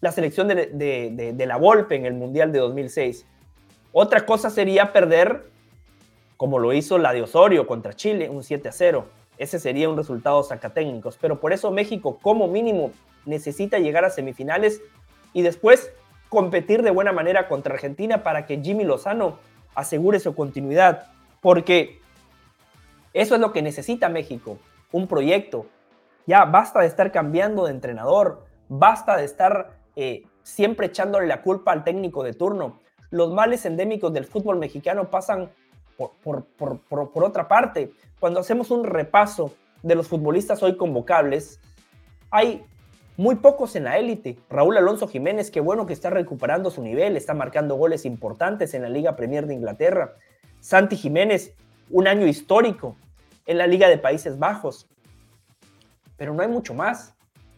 la 0.00 0.12
selección 0.12 0.46
de, 0.46 1.44
la 1.44 1.56
Volpe 1.56 1.96
en 1.96 2.06
el 2.06 2.14
Mundial 2.14 2.52
de 2.52 2.60
2006. 2.60 3.26
Otra 3.90 4.24
cosa 4.24 4.48
sería 4.48 4.92
perder, 4.92 5.50
como 6.36 6.60
lo 6.60 6.72
hizo 6.72 6.98
la 6.98 7.12
de 7.12 7.22
Osorio 7.22 7.66
contra 7.66 7.94
Chile, 7.94 8.30
un 8.30 8.44
7 8.44 8.68
a 8.68 8.72
0. 8.72 9.23
Ese 9.38 9.58
sería 9.58 9.88
un 9.88 9.96
resultado 9.96 10.42
sacatécnicos. 10.42 11.18
Pero 11.20 11.40
por 11.40 11.52
eso 11.52 11.70
México, 11.70 12.18
como 12.22 12.48
mínimo, 12.48 12.92
necesita 13.26 13.78
llegar 13.78 14.04
a 14.04 14.10
semifinales 14.10 14.82
y 15.32 15.42
después 15.42 15.92
competir 16.28 16.82
de 16.82 16.90
buena 16.90 17.12
manera 17.12 17.48
contra 17.48 17.74
Argentina 17.74 18.22
para 18.22 18.46
que 18.46 18.60
Jimmy 18.60 18.84
Lozano 18.84 19.38
asegure 19.74 20.20
su 20.20 20.34
continuidad. 20.34 21.06
Porque 21.40 22.00
eso 23.12 23.34
es 23.34 23.40
lo 23.40 23.52
que 23.52 23.62
necesita 23.62 24.08
México, 24.08 24.58
un 24.92 25.06
proyecto. 25.06 25.66
Ya 26.26 26.44
basta 26.44 26.80
de 26.80 26.86
estar 26.86 27.12
cambiando 27.12 27.66
de 27.66 27.72
entrenador, 27.72 28.46
basta 28.68 29.16
de 29.16 29.24
estar 29.24 29.76
eh, 29.94 30.24
siempre 30.42 30.86
echándole 30.86 31.26
la 31.26 31.42
culpa 31.42 31.72
al 31.72 31.84
técnico 31.84 32.22
de 32.22 32.32
turno. 32.32 32.80
Los 33.10 33.32
males 33.32 33.64
endémicos 33.66 34.12
del 34.12 34.24
fútbol 34.24 34.58
mexicano 34.58 35.10
pasan 35.10 35.52
por, 35.96 37.22
otra 37.22 37.48
parte. 37.48 37.92
Cuando 38.20 38.40
hacemos 38.40 38.70
un 38.70 38.84
repaso 38.84 39.52
de 39.82 39.94
los 39.94 40.08
futbolistas 40.08 40.62
hoy 40.62 40.76
convocables, 40.76 41.60
hay 42.30 42.64
muy 43.16 43.36
pocos 43.36 43.76
en 43.76 43.84
la 43.84 43.98
élite. 43.98 44.38
Raúl 44.50 44.76
Alonso 44.76 45.06
Jiménez, 45.06 45.50
qué 45.50 45.60
bueno 45.60 45.86
que 45.86 45.92
está 45.92 46.10
recuperando 46.10 46.70
su 46.70 46.82
nivel, 46.82 47.16
está 47.16 47.34
marcando 47.34 47.76
goles 47.76 48.04
importantes 48.04 48.74
en 48.74 48.82
la 48.82 48.88
Liga 48.88 49.16
Premier 49.16 49.46
de 49.46 49.54
Inglaterra. 49.54 50.14
Santi 50.60 50.96
Jiménez, 50.96 51.54
un 51.90 52.08
año 52.08 52.26
histórico 52.26 52.96
en 53.46 53.58
la 53.58 53.66
Liga 53.66 53.88
de 53.88 53.98
Países 53.98 54.38
Bajos. 54.38 54.88
Pero 56.16 56.32
no 56.32 56.42
hay 56.42 56.48
mucho 56.48 56.74
más, 56.74 57.14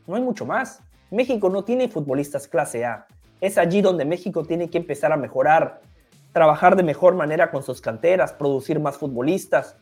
no 0.06 0.16
hay 0.16 0.22
mucho 0.22 0.44
más. 0.44 0.80
México 1.10 1.48
no 1.48 1.64
tiene 1.64 1.88
futbolistas 1.88 2.48
clase 2.48 2.84
A. 2.84 3.06
Es 3.40 3.58
allí 3.58 3.80
donde 3.80 4.04
México 4.04 4.44
tiene 4.44 4.68
que 4.70 4.78
empezar 4.78 5.12
a 5.12 5.16
mejorar, 5.16 5.80
trabajar 6.36 6.76
de 6.76 6.82
mejor 6.82 7.14
manera 7.14 7.50
con 7.50 7.62
sus 7.62 7.80
canteras, 7.80 8.34
producir 8.34 8.78
más 8.78 8.98
futbolistas, 8.98 9.78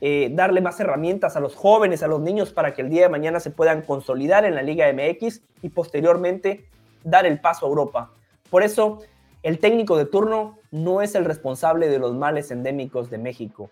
eh, 0.00 0.30
darle 0.32 0.62
más 0.62 0.80
herramientas 0.80 1.36
a 1.36 1.40
los 1.40 1.54
jóvenes, 1.54 2.02
a 2.02 2.08
los 2.08 2.22
niños 2.22 2.54
para 2.54 2.72
que 2.72 2.80
el 2.80 2.88
día 2.88 3.02
de 3.02 3.10
mañana 3.10 3.38
se 3.38 3.50
puedan 3.50 3.82
consolidar 3.82 4.46
en 4.46 4.54
la 4.54 4.62
Liga 4.62 4.90
MX 4.90 5.42
y 5.60 5.68
posteriormente 5.68 6.64
dar 7.04 7.26
el 7.26 7.38
paso 7.38 7.66
a 7.66 7.68
Europa. 7.68 8.12
Por 8.48 8.62
eso, 8.62 9.00
el 9.42 9.58
técnico 9.58 9.98
de 9.98 10.06
turno 10.06 10.56
no 10.70 11.02
es 11.02 11.14
el 11.14 11.26
responsable 11.26 11.88
de 11.88 11.98
los 11.98 12.14
males 12.14 12.50
endémicos 12.50 13.10
de 13.10 13.18
México. 13.18 13.68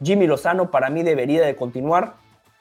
Jimmy 0.00 0.28
Lozano 0.28 0.70
para 0.70 0.88
mí 0.88 1.02
debería 1.02 1.44
de 1.44 1.56
continuar 1.56 2.14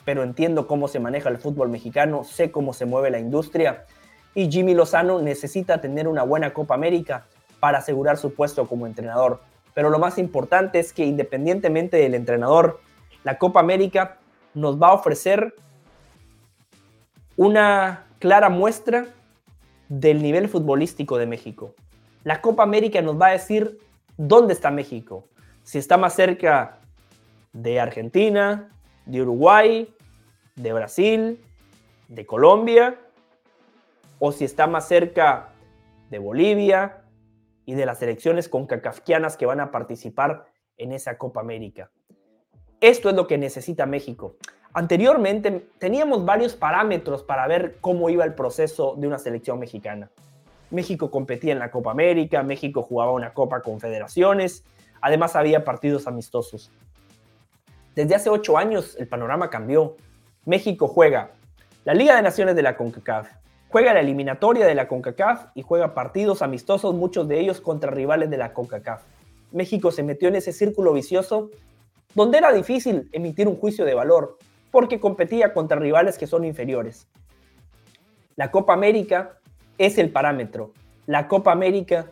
pero 0.04 0.24
entiendo 0.24 0.66
cómo 0.66 0.88
se 0.88 1.00
maneja 1.00 1.30
el 1.30 1.38
fútbol 1.38 1.70
mexicano, 1.70 2.24
sé 2.24 2.50
cómo 2.50 2.74
se 2.74 2.88
mueve 2.88 3.12
la 3.12 3.20
industria 3.20 3.86
y 4.34 4.50
Jimmy 4.50 4.74
Lozano 4.74 5.22
necesita 5.22 5.80
tener 5.80 6.08
una 6.08 6.24
buena 6.24 6.54
Copa 6.54 6.74
América 6.74 7.28
para 7.60 7.80
asegurar 7.80 8.18
su 8.18 8.34
puesto 8.34 8.68
como 8.68 8.88
entrenador. 8.88 9.42
Pero 9.74 9.90
lo 9.90 10.00
más 10.00 10.18
importante 10.18 10.80
es 10.80 10.94
que 10.94 11.06
independientemente 11.06 11.98
del 11.98 12.16
entrenador, 12.16 12.82
la 13.24 13.38
Copa 13.38 13.60
América 13.60 14.18
nos 14.54 14.82
va 14.82 14.90
a 14.90 14.94
ofrecer 14.94 15.56
una 17.38 18.06
clara 18.20 18.50
muestra 18.50 19.08
del 19.88 20.22
nivel 20.22 20.50
futbolístico 20.50 21.18
de 21.18 21.26
México. 21.26 21.74
La 22.24 22.42
Copa 22.42 22.64
América 22.64 23.02
nos 23.02 23.20
va 23.20 23.28
a 23.28 23.32
decir 23.32 23.80
dónde 24.18 24.54
está 24.54 24.72
México, 24.72 25.28
si 25.64 25.78
está 25.78 25.98
más 25.98 26.14
cerca 26.14 26.80
de 27.54 27.80
Argentina, 27.80 28.70
de 29.06 29.22
Uruguay, 29.22 29.94
de 30.56 30.74
Brasil, 30.74 31.40
de 32.10 32.26
Colombia, 32.26 33.00
o 34.20 34.32
si 34.32 34.44
está 34.44 34.68
más 34.68 34.88
cerca 34.88 35.50
de 36.10 36.20
Bolivia 36.20 36.99
y 37.70 37.76
de 37.76 37.86
las 37.86 38.02
elecciones 38.02 38.50
concacafquianas 38.50 39.38
que 39.38 39.46
van 39.46 39.60
a 39.60 39.70
participar 39.70 40.48
en 40.76 40.92
esa 40.92 41.20
Copa 41.20 41.40
América. 41.40 41.92
Esto 42.82 43.10
es 43.10 43.16
lo 43.16 43.28
que 43.28 43.38
necesita 43.38 43.86
México. 43.86 44.38
Anteriormente 44.74 45.68
teníamos 45.78 46.26
varios 46.26 46.56
parámetros 46.56 47.22
para 47.22 47.46
ver 47.46 47.78
cómo 47.80 48.10
iba 48.10 48.26
el 48.26 48.34
proceso 48.34 48.96
de 48.98 49.06
una 49.06 49.20
selección 49.20 49.60
mexicana. 49.60 50.10
México 50.72 51.12
competía 51.12 51.54
en 51.54 51.60
la 51.60 51.70
Copa 51.70 51.92
América, 51.92 52.42
México 52.42 52.82
jugaba 52.82 53.12
una 53.12 53.36
Copa 53.36 53.62
Confederaciones, 53.62 54.64
además 55.00 55.36
había 55.36 55.64
partidos 55.64 56.08
amistosos. 56.08 56.72
Desde 57.94 58.16
hace 58.16 58.32
ocho 58.32 58.58
años 58.58 58.96
el 58.98 59.08
panorama 59.08 59.52
cambió. 59.52 59.96
México 60.44 60.88
juega 60.88 61.34
la 61.86 61.94
Liga 61.94 62.16
de 62.16 62.24
Naciones 62.24 62.56
de 62.56 62.64
la 62.64 62.76
CONCACAF, 62.76 63.30
juega 63.70 63.94
la 63.94 64.02
eliminatoria 64.02 64.66
de 64.66 64.76
la 64.76 64.88
CONCACAF 64.88 65.48
y 65.56 65.62
juega 65.62 65.94
partidos 65.94 66.42
amistosos, 66.42 66.96
muchos 66.96 67.28
de 67.28 67.40
ellos 67.40 67.62
contra 67.62 67.92
rivales 67.92 68.30
de 68.30 68.38
la 68.38 68.54
CONCACAF. 68.54 69.04
México 69.52 69.92
se 69.92 70.04
metió 70.04 70.28
en 70.28 70.36
ese 70.36 70.54
círculo 70.54 70.94
vicioso 70.94 71.50
donde 72.16 72.40
era 72.40 72.52
difícil 72.52 73.10
emitir 73.12 73.48
un 73.48 73.56
juicio 73.56 73.86
de 73.86 73.94
valor 73.94 74.38
porque 74.72 75.00
competía 75.00 75.54
contra 75.54 75.80
rivales 75.80 76.18
que 76.18 76.28
son 76.28 76.46
inferiores. 76.46 77.08
La 78.36 78.52
Copa 78.52 78.74
América 78.74 79.38
es 79.78 79.98
el 79.98 80.12
parámetro. 80.12 80.72
La 81.06 81.28
Copa 81.28 81.52
América 81.52 82.08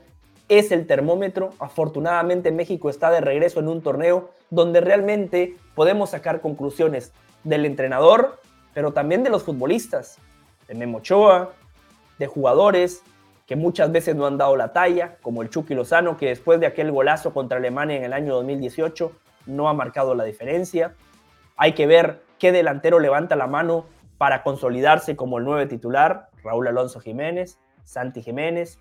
es 0.50 0.72
el 0.72 0.88
termómetro. 0.88 1.52
Afortunadamente 1.60 2.52
México 2.52 2.90
está 2.90 3.12
de 3.12 3.22
regreso 3.22 3.60
en 3.60 3.68
un 3.68 3.82
torneo 3.82 4.32
donde 4.50 4.82
realmente 4.82 5.56
podemos 5.76 6.12
sacar 6.12 6.42
conclusiones 6.42 7.12
del 7.44 7.66
entrenador, 7.66 8.40
pero 8.74 8.94
también 8.94 9.24
de 9.24 9.30
los 9.30 9.44
futbolistas, 9.44 10.18
de 10.68 10.76
Memo 10.76 11.00
Ochoa, 11.00 11.54
de 12.18 12.28
jugadores 12.28 13.04
que 13.48 13.56
muchas 13.56 13.92
veces 13.92 14.16
no 14.16 14.26
han 14.26 14.38
dado 14.38 14.58
la 14.58 14.74
talla, 14.74 15.16
como 15.22 15.42
el 15.42 15.50
Chucky 15.50 15.74
Lozano, 15.74 16.18
que 16.18 16.28
después 16.28 16.60
de 16.60 16.68
aquel 16.68 16.92
golazo 16.92 17.34
contra 17.34 17.58
Alemania 17.58 17.96
en 17.96 18.04
el 18.04 18.14
año 18.14 18.36
2018 18.36 19.12
no 19.46 19.70
ha 19.70 19.74
marcado 19.74 20.14
la 20.16 20.26
diferencia. 20.26 20.94
Hay 21.56 21.72
que 21.72 21.88
ver 21.88 22.22
qué 22.40 22.52
delantero 22.52 23.00
levanta 23.00 23.38
la 23.38 23.48
mano 23.48 23.86
para 24.18 24.44
consolidarse 24.44 25.16
como 25.16 25.38
el 25.38 25.46
nueve 25.46 25.66
titular, 25.66 26.30
Raúl 26.44 26.68
Alonso 26.68 27.00
Jiménez, 27.00 27.58
Santi 27.86 28.22
Jiménez, 28.22 28.80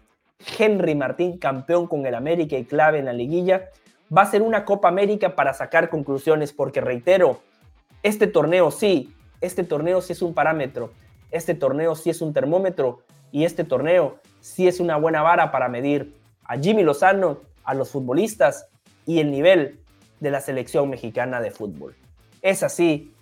Henry 0.59 0.97
Martín, 0.97 1.39
campeón 1.39 1.87
con 1.87 2.05
el 2.05 2.15
América 2.17 2.57
y 2.57 2.65
clave 2.65 2.99
en 2.99 3.05
la 3.05 3.13
liguilla. 3.13 3.71
Va 4.15 4.23
a 4.23 4.27
ser 4.27 4.43
una 4.43 4.65
Copa 4.65 4.89
América 4.89 5.37
para 5.37 5.55
sacar 5.55 5.89
conclusiones, 5.89 6.53
porque 6.53 6.81
reitero, 6.81 7.41
este 8.03 8.27
torneo 8.27 8.73
sí, 8.73 9.15
este 9.41 9.63
torneo 9.63 10.01
sí 10.01 10.13
es 10.13 10.23
un 10.23 10.35
parámetro, 10.35 10.91
este 11.31 11.55
torneo 11.55 11.95
sí 11.95 12.11
es 12.11 12.21
un 12.21 12.33
termómetro 12.33 13.01
y 13.33 13.45
este 13.45 13.65
torneo 13.65 14.19
sí 14.41 14.69
es 14.69 14.81
una 14.81 14.97
buena 14.97 15.23
vara 15.23 15.51
para 15.51 15.69
medir 15.69 16.15
a 16.45 16.57
Jimmy 16.57 16.83
Lozano, 16.83 17.41
a 17.65 17.75
los 17.75 17.91
futbolistas 17.91 18.69
y 19.05 19.21
el 19.21 19.31
nivel 19.31 19.81
de 20.21 20.31
la 20.31 20.41
selección 20.41 20.89
mexicana 20.89 21.41
de 21.41 21.51
fútbol. 21.51 21.95
Es 22.43 22.63
así 22.63 23.13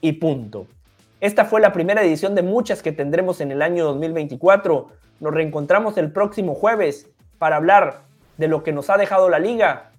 y 0.00 0.12
punto. 0.12 0.66
Esta 1.20 1.44
fue 1.44 1.60
la 1.60 1.72
primera 1.72 2.02
edición 2.02 2.34
de 2.34 2.42
muchas 2.42 2.82
que 2.82 2.92
tendremos 2.92 3.40
en 3.40 3.52
el 3.52 3.62
año 3.62 3.84
2024. 3.84 4.88
Nos 5.20 5.32
reencontramos 5.32 5.96
el 5.96 6.10
próximo 6.10 6.54
jueves 6.54 7.08
para 7.38 7.56
hablar 7.56 8.02
de 8.38 8.48
lo 8.48 8.64
que 8.64 8.72
nos 8.72 8.90
ha 8.90 8.96
dejado 8.96 9.28
la 9.28 9.38
liga 9.38 9.92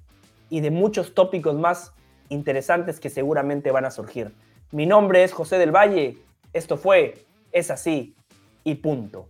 y 0.49 0.59
de 0.59 0.69
muchos 0.69 1.13
tópicos 1.13 1.55
más 1.55 1.93
interesantes 2.27 2.99
que 2.99 3.09
seguramente 3.09 3.71
van 3.71 3.85
a 3.85 3.91
surgir. 3.91 4.33
Mi 4.71 4.85
nombre 4.85 5.23
es 5.23 5.31
José 5.31 5.57
del 5.57 5.71
Valle, 5.71 6.17
esto 6.51 6.77
fue 6.77 7.25
Es 7.53 7.71
así 7.71 8.15
y 8.63 8.75
punto. 8.75 9.29